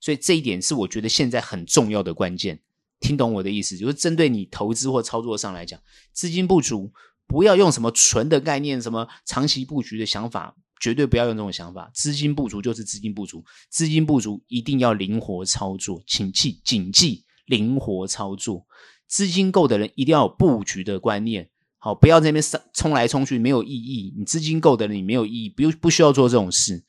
[0.00, 2.60] 所以这一点是我觉得现在很重要的关键。
[3.00, 5.80] 听懂我的意思，就是针对你投资或操作上来讲，
[6.12, 6.92] 资金不足，
[7.26, 11.90] 不要用什么纯的概念，什么长期布局的想法，绝对不要用这种想法。
[11.94, 18.66] 资金不足就是资金不足，资金不足一定要灵活操作，请记谨记灵活操作。
[19.06, 21.48] 资金够的人一定要有布局的观念，
[21.82, 24.14] 好，不要在那边冲冲来冲去没有意义。
[24.16, 26.84] 你资金够的人，你没有意义，不用不需要做这种事，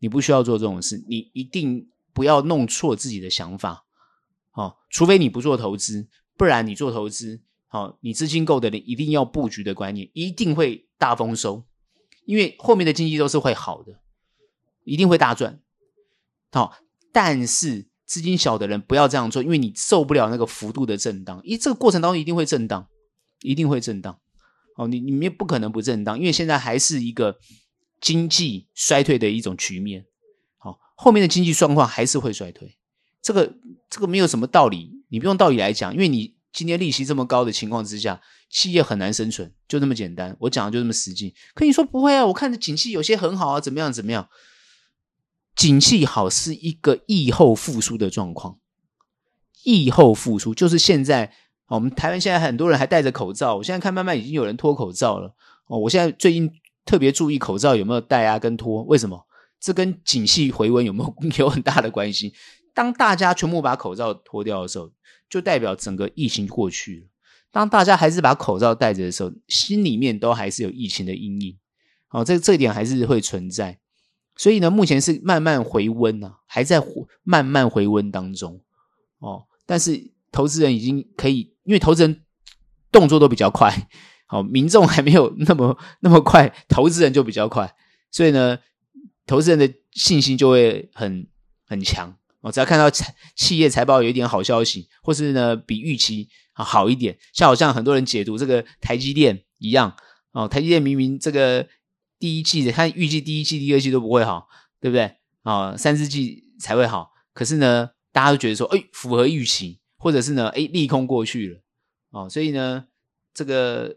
[0.00, 3.84] 你不需要做这种事，你一定不要弄错自己的想法。
[4.54, 11.64] 哦，除非你不做投资，不然你做投资，哦，你资金够的人一定要布局的观念，一定会大丰收，
[12.26, 14.00] 因为后面的经济都是会好的，
[14.82, 15.60] 一定会大赚。
[16.50, 16.76] 好，
[17.12, 22.88] 但是资金小的人不要这样做，因为你受不了那个幅度的震荡，因为这个过程当中一定会震荡，
[23.42, 24.18] 一定会震荡。
[24.76, 27.38] 哦，你你们也不可能不震荡，因为现在还是一个
[28.00, 30.04] 经济衰退的一种局面。
[30.58, 32.76] 好、哦，后面的经济状况还是会衰退，
[33.22, 33.54] 这个
[33.88, 40.36] 这个没有什么道理，你不用道理来讲，因为你今天利息这么高的情况之下，企业很难生存，就这么简单。
[40.40, 41.34] 我讲的就这么实际。
[41.54, 42.26] 可你说不会啊？
[42.26, 44.28] 我看着景气有些很好啊，怎么样怎么样？
[45.54, 48.58] 景气好是一个疫后复苏的状况，
[49.62, 51.32] 疫后复苏就是现在。
[51.66, 55.34] 哦我们台湾现在很多人还戴着口罩，我现在看慢慢已经有人脱口罩了。
[55.66, 56.50] 哦，我现在最近
[56.84, 58.82] 特别注意口罩有没有戴啊，跟脱。
[58.82, 59.26] 为什么？
[59.58, 61.14] 这跟景气回温有没有
[61.46, 62.34] 有很大的关系？
[62.74, 64.90] 当大家全部把口罩脱掉的时候，
[65.30, 67.06] 就代表整个疫情过去了。
[67.50, 71.56] 当大家还是把口罩戴着的时候，心里面都还是有疫情的阴影。
[72.10, 73.78] 哦，这这一点还是会存在。
[74.36, 76.84] 所以呢，目前是慢慢回温呢、啊，还在
[77.22, 78.60] 慢慢回温当中。
[79.20, 81.53] 哦，但是投资人已经可以。
[81.64, 82.22] 因为投资人
[82.92, 83.88] 动作都比较快，
[84.26, 87.74] 好，民众还没有那么 那么快，投资人就比较快，
[88.10, 88.58] 所以呢，
[89.26, 91.26] 投资人的信心就会很
[91.66, 92.16] 很强。
[92.40, 99.96] 哦只要看到财企业财报有一点好消息，或是呢比预期好一点，像好像很多人解读这个台积电一样，
[100.32, 101.66] 哦，台积电明明这个
[102.18, 104.46] 第一季的，看预计第一季、第二季都不会好，
[104.78, 105.16] 对不对？
[105.42, 109.80] 啊，三四季才会好，可是呢，大家都觉得说，哎，符合预期。
[110.04, 111.60] 或者是呢，诶，利空过去了，
[112.10, 112.88] 哦，所以呢，
[113.32, 113.96] 这个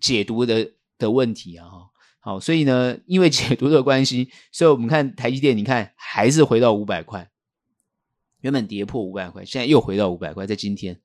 [0.00, 7.30] 解读的的问题啊，哈，好，所以呢，因为 解读的关系，所以我们看台积电，你看还是回到五百块，
[8.40, 11.00] 原本跌破五百块，现在又回到五百块，在今天，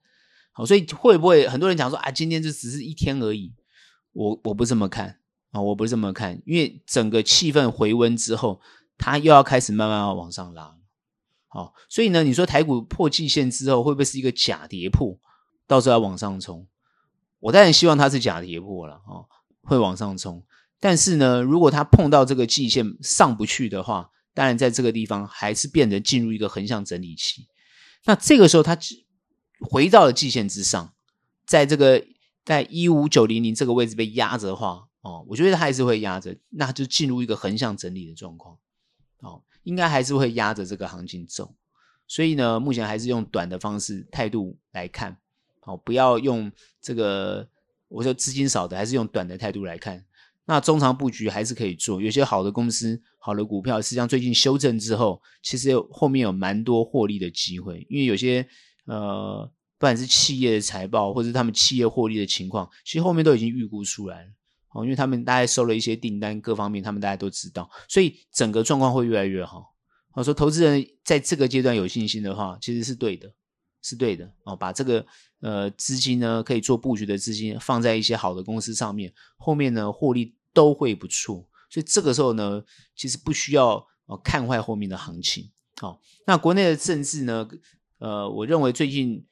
[0.51, 3.53] 好，所以会不会很多人讲说啊，今天这只是一天而已？
[4.13, 5.19] 我我不这么看。
[5.51, 8.61] 啊，我不这么看，因为整个气氛回温之后，
[8.97, 10.78] 它又要开始慢慢往上拉。
[11.51, 15.19] 好，所以呢，你说台股破季线之后会不会是一个假跌破？
[15.65, 16.67] 到时候要往上冲，
[17.39, 19.27] 我当然希望它是假跌破了哦，
[19.63, 20.43] 会往上冲。
[20.79, 27.47] 但是呢，如果它碰到这个季线上不去的话，当然在这个地方还是变得进入一个横向整理期。
[28.05, 28.77] 那这个时候它
[29.59, 30.93] 回到了季线之上，
[31.47, 32.05] 在这个
[32.45, 38.57] 在一五九零零这个位置被压着的话，哦，我觉得它还是会压着，那就进入一个横向整理的状况，
[39.21, 39.41] 哦。
[39.69, 41.53] 应该还是会压着这个行情走，
[42.07, 45.15] 所以呢，目前还是用短的方式态度来看，
[45.59, 46.51] 好，不要用
[46.81, 47.47] 这个
[47.87, 50.03] 我说资金少的，还是用短的态度来看。
[50.45, 58.43] 那中长布局还是可以做，有些好的公司、好的股票，实际上最近修正之后，其实有后面有蛮多获利的机会，因为有些
[58.85, 59.45] 呃，
[59.77, 64.31] 不管是企业的财报，或者是他们企业获利的情况，其实后面都已经预估出来了。
[64.71, 69.75] 哦，因为他们大概收了一些订单，各方面他们大家都知道，所以整个状况会越来越好。
[70.13, 73.31] 我说，投资人在这个阶段有信心的话，其实是对的，
[73.81, 74.29] 是对的。
[74.43, 75.05] 哦，把这个
[75.39, 81.47] 呃资金呢，可以做布局的资金放在一些好的公司上面，后面呢获利都会不错。
[81.69, 82.61] 所以这个时候呢，
[82.95, 83.75] 其实不需要
[84.07, 85.49] 哦看坏后面的行情。
[85.77, 87.47] 好，那国内的政治呢，
[87.99, 89.25] 呃，我认为最近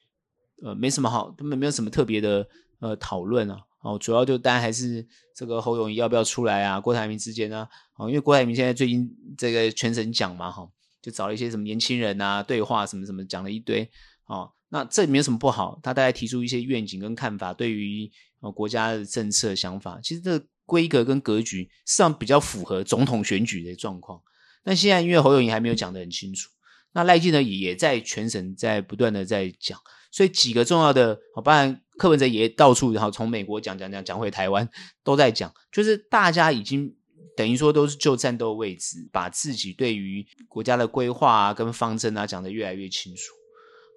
[0.62, 2.48] 呃没什么好，根本没有什么特别的
[2.78, 3.58] 呃讨论啊。
[3.80, 6.80] 哦，主要就当然还是这个侯友宜要不要出来啊？
[6.80, 7.68] 郭台铭之间呢？
[7.96, 10.68] 哦，因为郭台铭现在最近这个全省讲嘛，哈，
[11.00, 13.88] 就找了一些什么年轻人啊，对话什么什么，讲了一堆。
[14.26, 18.10] 哦，那这没有什么不好，他大概提出一些愿景跟看法，对于
[18.40, 24.20] 哦国家的政策想法，其实这规格跟格局实际上比较符合总统选举的状况。
[24.64, 26.50] 但现在因为侯友宜还没有讲得很清楚，
[26.92, 29.78] 那赖清德也在全省在不断的在讲，
[30.10, 31.80] 所以几个重要的，哦，当然。
[31.98, 34.66] 柯文哲也到处，然后从美国讲讲讲讲回台湾，
[35.02, 36.94] 都在讲，就是大家已经
[37.36, 43.34] 等于说都是就战斗位置，把自己对于国家的规划啊跟方针啊讲得越来越清楚。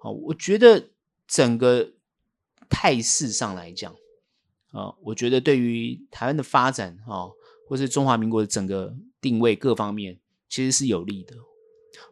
[0.02, 0.90] 好，我觉得
[1.28, 1.92] 整个
[2.68, 3.92] 态势上来讲，
[4.72, 7.30] 啊，我觉得对于台湾的发展啊，
[7.68, 11.36] 或是中华民国的整个定位各方面，其实是有利的。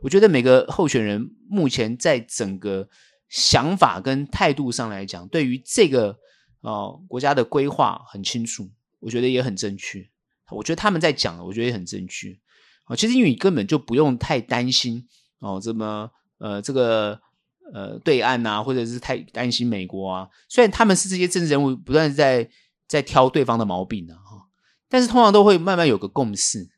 [0.03, 2.89] 我觉得每个候选人目前在整个。
[3.31, 6.19] 想法跟态度上来讲，对于这个
[6.63, 10.05] 哦国家的规划很清楚，我觉得也很正确。
[10.51, 12.37] 我觉得他们在讲，我觉得也很正确。
[12.87, 15.07] 哦，其实因为你根本就不用太担心
[15.39, 17.21] 哦，这么呃这个
[17.73, 20.29] 呃对岸啊，或者是太担心美国啊。
[20.49, 22.51] 虽然他们是这些政治人物，不断在
[22.89, 24.49] 在挑对方的毛病啊，哈，
[24.89, 26.69] 但是通常都会慢慢有个共识。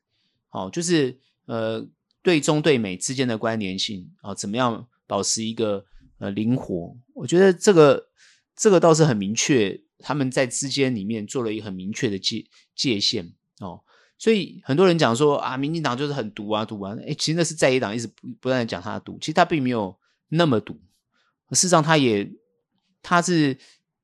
[0.50, 1.82] 哦，就是呃
[2.22, 5.86] 对中对美之间的关联性啊，怎么样保持一个。
[6.22, 8.06] 呃，灵活，我觉得这个
[8.54, 12.46] 这个倒是很明确，他们在之间里面做了一个很明确的界
[12.76, 13.80] 界限哦，
[14.16, 19.98] 所以很多人讲说啊，民进党就是很毒啊，毒啊，哎，其实那是在野党一直不不断的讲他的毒，其实他并没有
[20.28, 20.74] 那么毒，
[21.50, 22.30] 事实上他也
[23.02, 23.58] 他是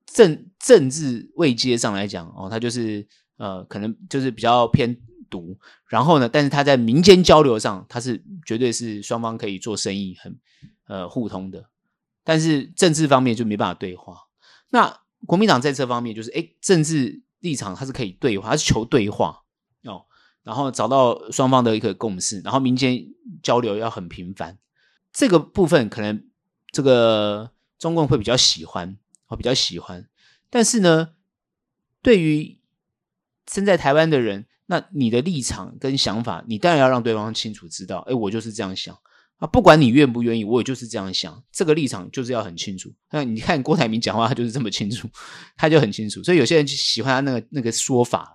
[0.05, 3.07] 政政治位阶上来讲哦，他就是
[3.37, 4.99] 呃，可能就是比较偏
[5.31, 5.57] 独。
[5.87, 10.37] 然后呢，但是他在民间交流上，他是绝对是双方可以做生意很
[10.89, 11.71] 呃互通的。
[12.29, 14.15] 但是政治方面就没办法对话。
[14.69, 19.45] 那国民党在这方面就是，哎，政治立场它是可以对话，它是求对话
[19.85, 20.05] 哦，
[20.43, 23.03] 然后找到双方的一个共识，然后民间
[23.43, 24.59] 交流要很频繁。
[25.11, 26.29] 这个部分可能
[26.71, 28.99] 这个中共会比较喜欢。
[29.29, 30.09] 我比较喜欢，
[30.49, 31.11] 但是呢，
[32.01, 32.59] 对于
[33.47, 37.99] 身在台湾的人，那你的立场跟想法，你当然要让对方清楚知道。
[38.09, 38.99] 哎，我就是这样想
[39.39, 41.43] 啊，不管你愿不愿意，我也就是这样想。
[41.51, 42.93] 这个立场就是要很清楚。
[43.11, 45.09] 那你看郭台铭讲话，他就是这么清楚，
[45.57, 46.23] 他就很清楚。
[46.23, 48.31] 所以有些人就喜欢他那个那个说法。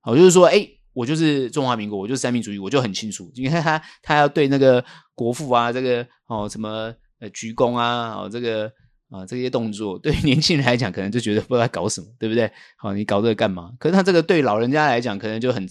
[0.00, 3.30] 好，就是说，哎，我就是中华民国，我就是三民主义，我就很清楚。
[3.34, 4.84] 你看他他要对那个
[5.14, 8.72] 国父啊，这个哦什么呃鞠躬啊，哦这个。
[9.10, 12.48] 啊，这些动作对于年轻人来讲，可能就觉得不知道搞什么，对不对？
[12.76, 13.72] 好，你搞这个干嘛？
[13.80, 15.66] 可是他这个对老人家来讲，可能就很、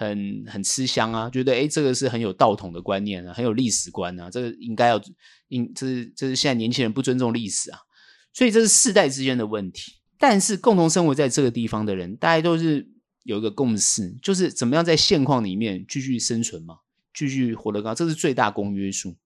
[0.00, 4.98] 很、很吃香啊，觉得诶，这个是很有道统的观念啊，很有历史观啊，这个应该要，
[5.48, 7.78] 应这是这是现在年轻人不尊重历史啊，
[8.32, 9.96] 所以这是世代之间的问题。
[10.16, 12.88] 但是共同生活在这个地方的人，大家都是
[13.24, 16.78] 有一个共识，就是怎么样在现况里面继续生存嘛，
[17.12, 19.16] 继续活得高，这是最大公约数。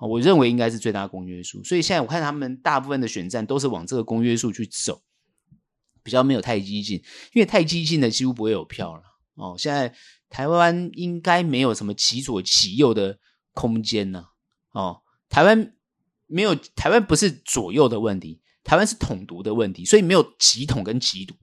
[0.00, 5.02] 我认为应该是最大公约数，所以现在我看他们大部分的选战都是往这个公约数去走，
[6.02, 7.02] 比较没有太激进，
[7.34, 9.02] 因为太激进的几乎不会有票了。
[9.34, 9.94] 哦，现在
[10.28, 13.18] 台湾应该没有什么极左极右的
[13.52, 14.28] 空间呢。
[14.70, 15.76] 哦，台湾
[16.26, 21.34] 没有，台湾不是左右的问题，台湾是统独的问题，所以没有极统跟极独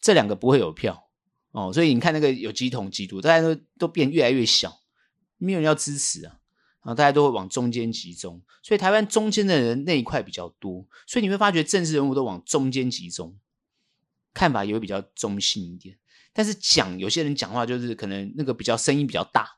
[0.00, 1.08] 这两个不会有票。
[1.52, 4.80] 哦，所以你看那个有极统极独，大家都都变越来越小，
[5.36, 6.36] 没有人要支持啊。
[6.80, 13.38] 啊，大家都会往中间集中，所以台湾中间的人那一块比较多，所以你会发觉政治人物都往中间集中，
[14.32, 15.98] 看法也会比较中性一点。
[16.32, 19.48] 但是讲有些人讲话就是可能那个比较声音比较大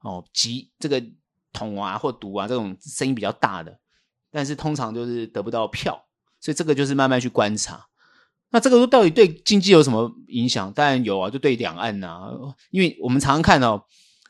[0.00, 1.02] 哦，急这个
[1.52, 3.78] 统啊或独啊这种声音比较大的，
[4.30, 6.06] 但是通常就是得不到票，
[6.40, 7.86] 所以这个就是慢慢去观察。
[8.50, 10.72] 那这个到底对经济有什么影响？
[10.72, 12.30] 当然有啊，就对两岸呐，
[12.70, 13.86] 因为我们常常看到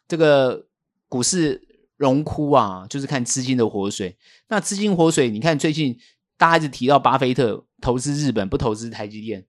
[0.09, 0.67] 这个
[1.09, 1.65] 股市。
[1.99, 4.19] 荣枯啊，就是看资金的活水。
[4.49, 5.99] 那资金活水，你看最近
[6.37, 9.47] 大家一直提到巴菲特投资日本不投资台积电，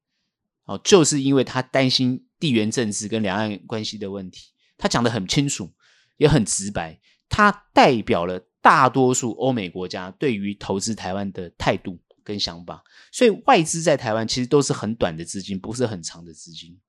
[0.64, 4.50] 哦，就是因为他担心地缘政治跟两岸关系的问题。
[4.78, 5.72] 他讲的很清楚，
[6.18, 7.00] 也很直白。
[7.30, 12.84] 他代表了大多数欧美国家对于投资台湾的态度跟想法。
[13.12, 16.80] 所以外资在台湾其实都是很短的资金，不是很长的资金。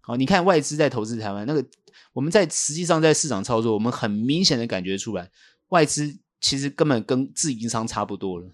[0.00, 1.64] 好，你看外资在投资台湾那个。
[2.12, 5.30] 我们在实际上在市场操作，我们很明显的感觉出来，
[5.68, 8.52] 外资其实根本跟自营商差不多了，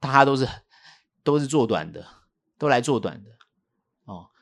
[0.00, 0.48] 大家都是
[1.22, 2.06] 都是做短的，
[2.56, 3.30] 都来做短的。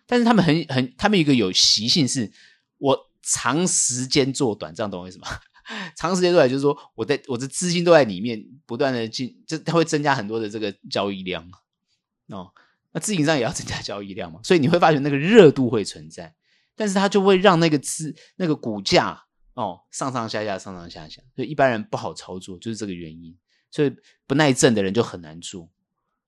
[0.07, 2.30] 但是他们很很，他们一个有习性是，
[2.78, 5.28] 我长时间做短，这样懂我意思吗？
[5.96, 11.50] 长时间做短就是说，我的我的资金都在里面不断的进，就它会增加很多的这个交易量
[12.26, 12.52] 哦。
[12.92, 16.34] 那自营商也要增加交易量嘛， 所以你会发现那个热度会存在。
[16.76, 19.24] 但是它就会让那个资那个股价
[19.55, 23.36] 哦上上下下上上下下，所以一般人不好操作，就是这个原因。
[23.70, 23.92] 所以
[24.26, 25.68] 不耐震的人就很难做。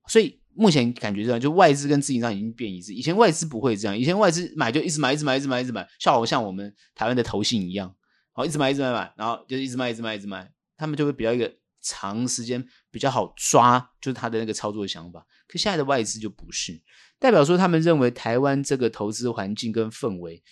[0.09, 2.93] 所以目前感觉上，就外资跟自营商已经变一致。
[2.93, 7.95] 以前外资不会这样，以前外资买就一直买，一直买，一直买，一直买，像好像我们台湾的投信一样，
[8.33, 15.25] 好一直买，一直买买，然后就一直卖，一直卖，一直卖，他们就会比较一个长时间比较好抓，就是他的那个操作的想法。
[15.47, 16.83] 可现在的外资就不是。
[17.19, 20.43] 代表说，他们认为台湾这个投资环境跟氛围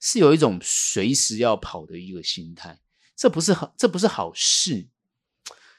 [0.00, 2.78] 是有一种随时要跑的一个心态，
[3.16, 4.88] 这不是好，这不是好事，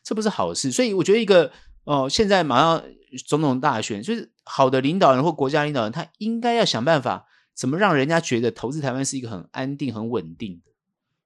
[0.03, 0.71] 这不是好事。
[0.71, 1.51] 所以我觉得一个
[1.86, 2.83] 哦，现在马上
[3.25, 10.71] 总统大选，就是好的领导人或国家领导人，他应该要想办法怎么让人家觉得投资台湾是一个很安定、很稳定的，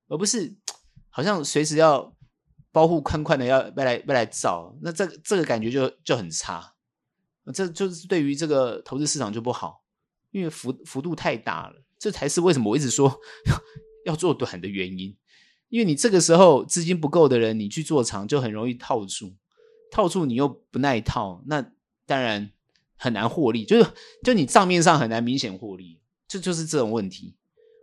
[0.09, 0.55] 而不是
[1.09, 2.15] 好像随时要
[2.71, 6.75] 包袱宽宽的要要来要来造，那这这个感觉就就很差。
[7.51, 9.83] 这就是对于这个投资市场就不好，
[10.29, 13.19] 因为幅幅度太大了，这才是为什么我一直说
[14.05, 15.17] 要做短的原因。
[15.69, 19.35] 因为你这个时候资金不够的人，你去做长就很容易套住，
[19.91, 21.61] 套住你又不耐套，那
[22.05, 22.51] 当然
[22.95, 23.89] 很难获利，就是
[24.23, 27.35] 就你账面上很难明显获利，这就是这种问题。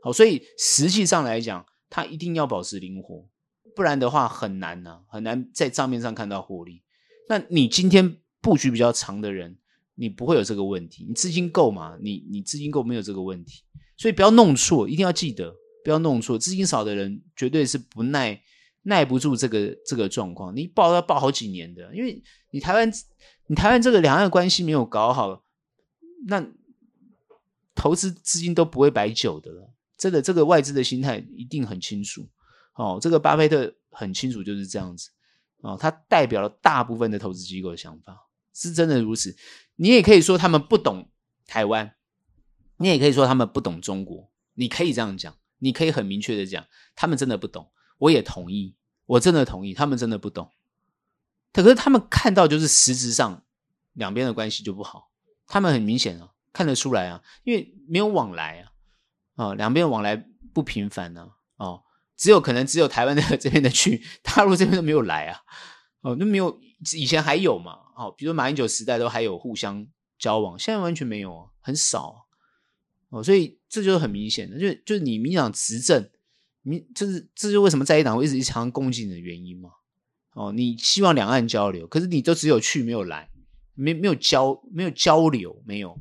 [0.03, 3.29] 好，所以实际上来讲，它一定要保持灵活，
[3.75, 6.83] 不然的话很难呐、啊，很难在账面上看到获利。
[7.29, 8.19] 那你今天。
[8.43, 9.59] 布局比较长的人，
[9.97, 11.05] 你不会有这个问题。
[11.09, 11.99] 你资金够嘛？
[12.01, 13.65] 你你资金够没有这个问题，
[13.97, 15.53] 所以不要弄错，一定要记得
[15.83, 16.39] 不要弄错。
[16.39, 18.41] 资金少的人绝对是不耐
[18.87, 20.55] 耐不住这个这个状况。
[20.55, 22.91] 你抱要抱好几年的，因为你台湾
[23.49, 25.43] 你台湾这个两岸关系没有搞好，
[26.27, 26.47] 那
[27.75, 29.73] 投资资金都不会摆久的了。
[29.99, 32.29] 真的，这个外资的心态一定很清楚。
[32.75, 35.11] 哦，这个巴菲特很清楚就是这样子。
[35.63, 39.35] 哦，他代表了大部分的投资机构的想法，是真的如此。
[39.77, 41.11] 你也可以说他们不懂
[41.47, 41.95] 台湾，
[42.77, 44.31] 你也可以说他们不懂中国。
[44.55, 46.65] 你可以这样讲，你可以很明确的讲，
[46.95, 47.71] 他们真的不懂。
[47.99, 48.75] 我也同意，
[49.07, 50.51] 我真的同意，他们真的不懂。
[51.53, 53.43] 可是他们看到就是实质上
[53.95, 55.11] 两边的关系就不好，
[55.47, 58.73] 他们很明显啊，看得出来啊，因为没有往来啊，
[59.37, 60.17] 啊，两边往来
[60.53, 61.83] 不频繁呢，哦，
[62.17, 65.41] 只有可能只有台湾的 这边的去，大陆这边都没有来啊，
[66.03, 66.61] 哦，都没有，
[66.95, 69.87] 以前还有嘛，哦，比如马英九时代都还有互相
[70.19, 72.27] 交往，现在完全没有，很少。
[73.09, 76.11] 哦，所以这就是很明显的，就就是你民党执政，
[76.69, 79.71] 你就是这是为什么在野党会一直常攻击你的原因嘛。
[80.35, 83.31] 哦，你希望两岸交流，可是你都只有去没有来，
[83.75, 85.99] 没没有交没有交流，没有，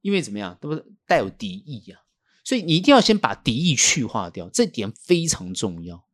[0.00, 2.02] 因为怎么样，都是带有敌意呀、啊。
[2.44, 6.04] 所以你一定要先把敌意去化掉，这点非常重要。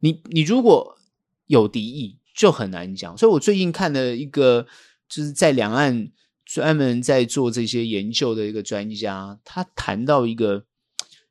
[0.00, 0.98] 你你如果
[1.46, 3.16] 有敌意，就很难讲。
[3.16, 4.66] 所以我最近看了一个，
[5.08, 6.12] 就是在两岸。
[6.48, 10.64] 专门在做这些研究的一个专家，他谈到一个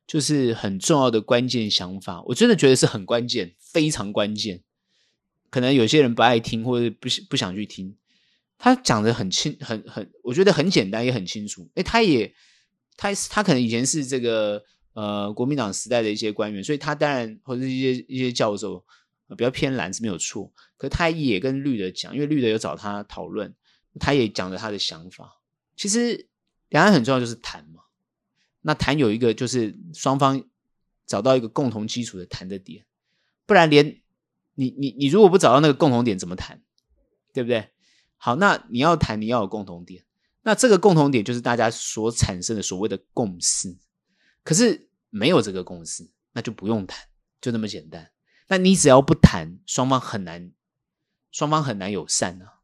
[0.06, 4.62] 就是很重要的关键想法，我真的觉得是很关键，非常关键。
[5.50, 7.96] 可能有些人不爱听，或者不不想去听。
[8.58, 11.68] 他讲的很清，很很，我觉得很简单，也很清楚。
[11.74, 12.32] 诶，他也
[12.96, 14.62] 他他可能以前是这个
[14.94, 18.84] 呃国民党时代的一些官员，所以他当然或者一些一些教授
[19.36, 20.52] 比较偏蓝是没有错。
[20.76, 23.54] 可他也跟绿的讲，因为绿的有找他讨论。
[23.98, 25.40] 他也讲了他的想法。
[25.74, 26.28] 其实
[26.68, 27.80] 两岸很重要，就是谈嘛。
[28.66, 30.42] 那谈有一个就是双方
[31.06, 32.84] 找到一个共同基础的谈的点，
[33.46, 34.02] 不然连
[34.56, 36.60] 你你你如果不找到那个共同点，怎么谈？
[37.32, 37.68] 对不对？
[38.16, 40.02] 好，那你要谈，你要有共同点。
[40.42, 43.76] 那这个共同点就是大家所产生的所谓的共识。
[44.42, 47.06] 可是没有这个共识，那就不用谈，
[47.40, 48.10] 就那么简单。
[48.48, 50.50] 那你只要不谈，双方很难，
[51.30, 52.55] 双方很难友善啊。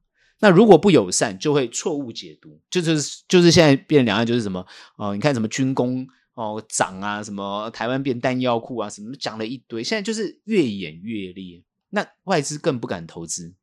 [0.45, 4.67] 那如果不友善，就会错误解读，就是就是现在变两岸就是什么
[4.97, 11.63] 哦，你看什么军工哦涨啊，什么台湾变弹药库啊，什么讲了一堆，现在就是越演越烈。
[11.91, 13.55] 那外资更不敢投资，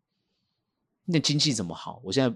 [1.03, 1.99] 那经济怎么好？
[2.01, 2.33] 我现在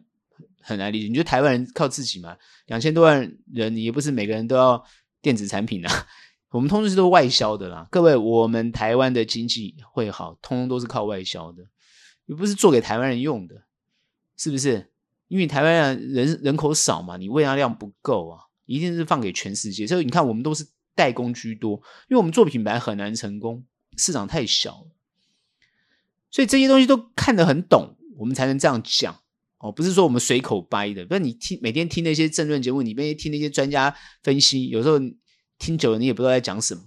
[0.60, 1.08] 很难理解。
[1.08, 2.36] 你觉得台湾人靠自己吗？
[2.66, 4.84] 两千多万人，你也不是每个人都要
[5.22, 6.08] 电子产品啊。
[6.52, 11.64] 我们通通是都外销的啦，各位，我们台湾的经济会好，通通都是靠外销的，
[12.26, 13.63] 又不是做给台湾人用的。
[14.44, 14.92] 是不是？
[15.30, 19.88] 因为台湾人人口少嘛，你喂养量不够啊，一定是放给全世界。
[19.88, 21.78] 所以你看，我们都是代工居多，
[22.10, 23.64] 因为我们做品牌很难成功，
[23.98, 24.88] 市场太小了。
[26.30, 29.18] 所以这些东西都看得很懂，我们才能这样讲
[29.60, 29.72] 哦。
[29.72, 35.00] 不是说我们随口掰的，不然你听每天听那些政论节目，你每天听那些专家分析，有时候
[35.58, 36.84] 听久了你也不知道在讲什么，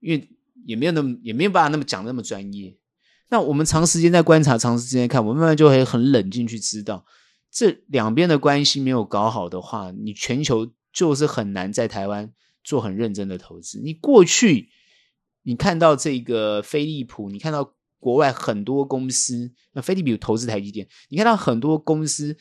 [0.00, 0.28] 因为
[0.64, 2.76] 也没有那么也没有办法那么讲那么专业。
[3.28, 7.04] 那我们长时间在观察，长时间看，我们慢慢就会很冷静去知道，
[7.50, 13.80] 这两边的关系没有搞好的话，你全球就是很难在台湾做很认真的投资。
[13.80, 14.68] 你过去
[15.42, 22.36] 你看到这个飞利浦，你看到国外很多公司，那飞利浦投资台积电，你看到很多公司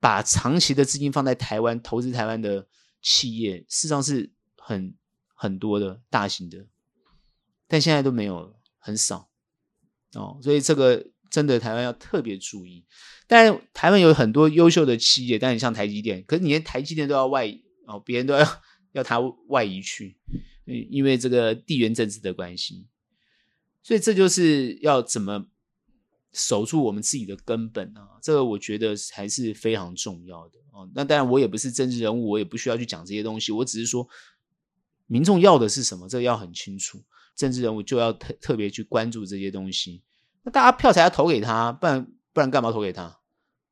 [0.00, 2.66] 把长期的资金放在台湾投资台湾的
[3.00, 4.94] 企业，事实上是很
[5.34, 6.66] 很多的大型的，
[7.66, 9.30] 但现在都没有了，很少。
[10.14, 12.84] 哦，所以这个真的台湾要特别注意。
[13.26, 20.16] 但台湾有很多优秀的企业，但你像台积电，可是你连台积电都要外移哦，别人都要要它外移去，
[20.64, 22.86] 因为这个地缘政治的关系。
[23.82, 25.46] 所以这就是要怎么
[26.32, 28.18] 守住我们自己的根本啊？
[28.22, 30.88] 这个我觉得还是非常重要的哦。
[30.94, 33.52] 那当然，我也不是政治人物，我也不需要去讲这些东西。
[33.52, 34.08] 我只是说，
[35.06, 37.02] 民众要的是什么，这个要很清楚。
[37.38, 40.02] 政治人物就要特特别去关注这些东西，
[40.42, 43.20] 那大家票才要投给他，不然不然干嘛投给他？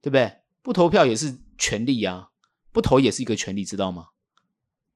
[0.00, 0.32] 对不对？
[0.62, 2.28] 不投票也是权利啊，
[2.70, 4.10] 不投也是一个权利，知道吗？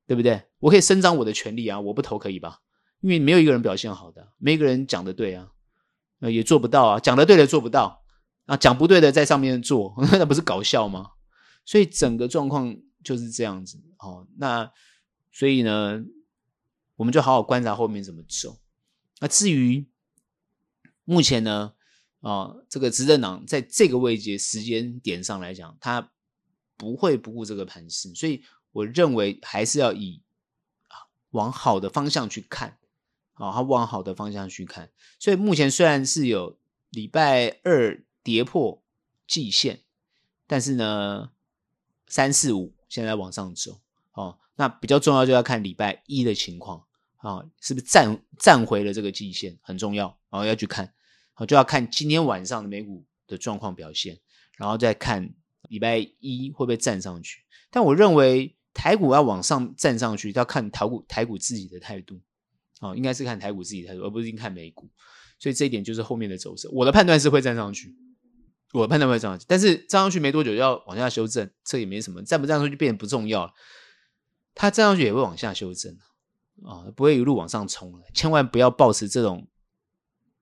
[0.06, 0.44] 对不对？
[0.60, 2.60] 我可以伸张我的权利啊，我不投可以吧？
[3.00, 5.50] 因为没有一个人表现好的，没一个人讲的对啊，
[6.20, 8.04] 也做不到啊，讲的对的做不到
[8.46, 11.10] 啊，讲不对的在上面做， 那不是搞笑吗？
[11.64, 14.28] 所以整个状况就是这样子哦。
[14.38, 14.70] 那
[15.32, 16.04] 所以呢？
[17.00, 18.58] 我们就好好观察后面怎么走。
[19.20, 19.88] 那至于
[21.04, 21.72] 目前呢，
[22.20, 26.12] 啊，这个执政党在这个位阶时间点上来讲，他
[26.76, 30.22] 不会不顾这个盘势，所以我认为还是要以
[31.30, 32.76] 往好的方向去看，
[33.32, 34.90] 啊，他往好的方向去看。
[35.18, 36.58] 所以目前虽然是有
[36.90, 38.82] 礼拜二跌破
[39.26, 39.80] 季线，
[40.46, 41.30] 但是呢，
[42.06, 43.80] 三四五现在往上走，
[44.12, 46.84] 哦，那比较重要就要看礼拜一的情况
[47.20, 50.92] 啊、是不是站站回了这个季线，很重要，然后要去看，
[51.46, 54.18] 就要看今天晚上的美股的状况表现，
[54.56, 55.34] 然后再看
[55.68, 57.42] 礼拜一会不会站上去。
[57.70, 62.20] 但我认为台股要往上站上去，要看台股台股自己的态度，
[62.80, 64.88] 哦，应该是看台股自己的态度，而不是看美股。
[65.38, 67.94] 所以这一点就是后面的走势，我的判断是会站上去。
[68.72, 73.52] 我判断会站上去，但是站上去没多久要往下修正，这也没什么，站不站上去就变得不重要了。
[74.54, 75.96] 它站上去也会往下修正
[76.64, 78.04] 啊，不会一路往上冲了。
[78.14, 79.46] 千万不要抱持这种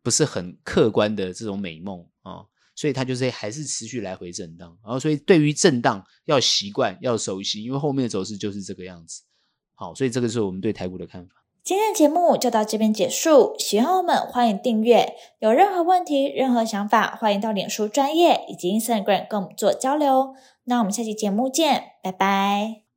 [0.03, 2.47] 不是很客观的这种美梦啊。
[2.75, 4.69] 所以它就是还是持续来回震荡。
[4.85, 9.25] 然后，所以对于震荡要习惯要熟悉，因为后面的走势就是这个样子。
[9.75, 11.35] 好，所以这个是我们对台股的看法。
[11.65, 20.37] 今天的节目就到这边结束，喜欢我们欢迎订阅，有任何问题、任何想法，欢迎到脸书专业以及 Instagram 跟我们做交流。
[20.65, 22.88] 那我们下期节目见，拜拜。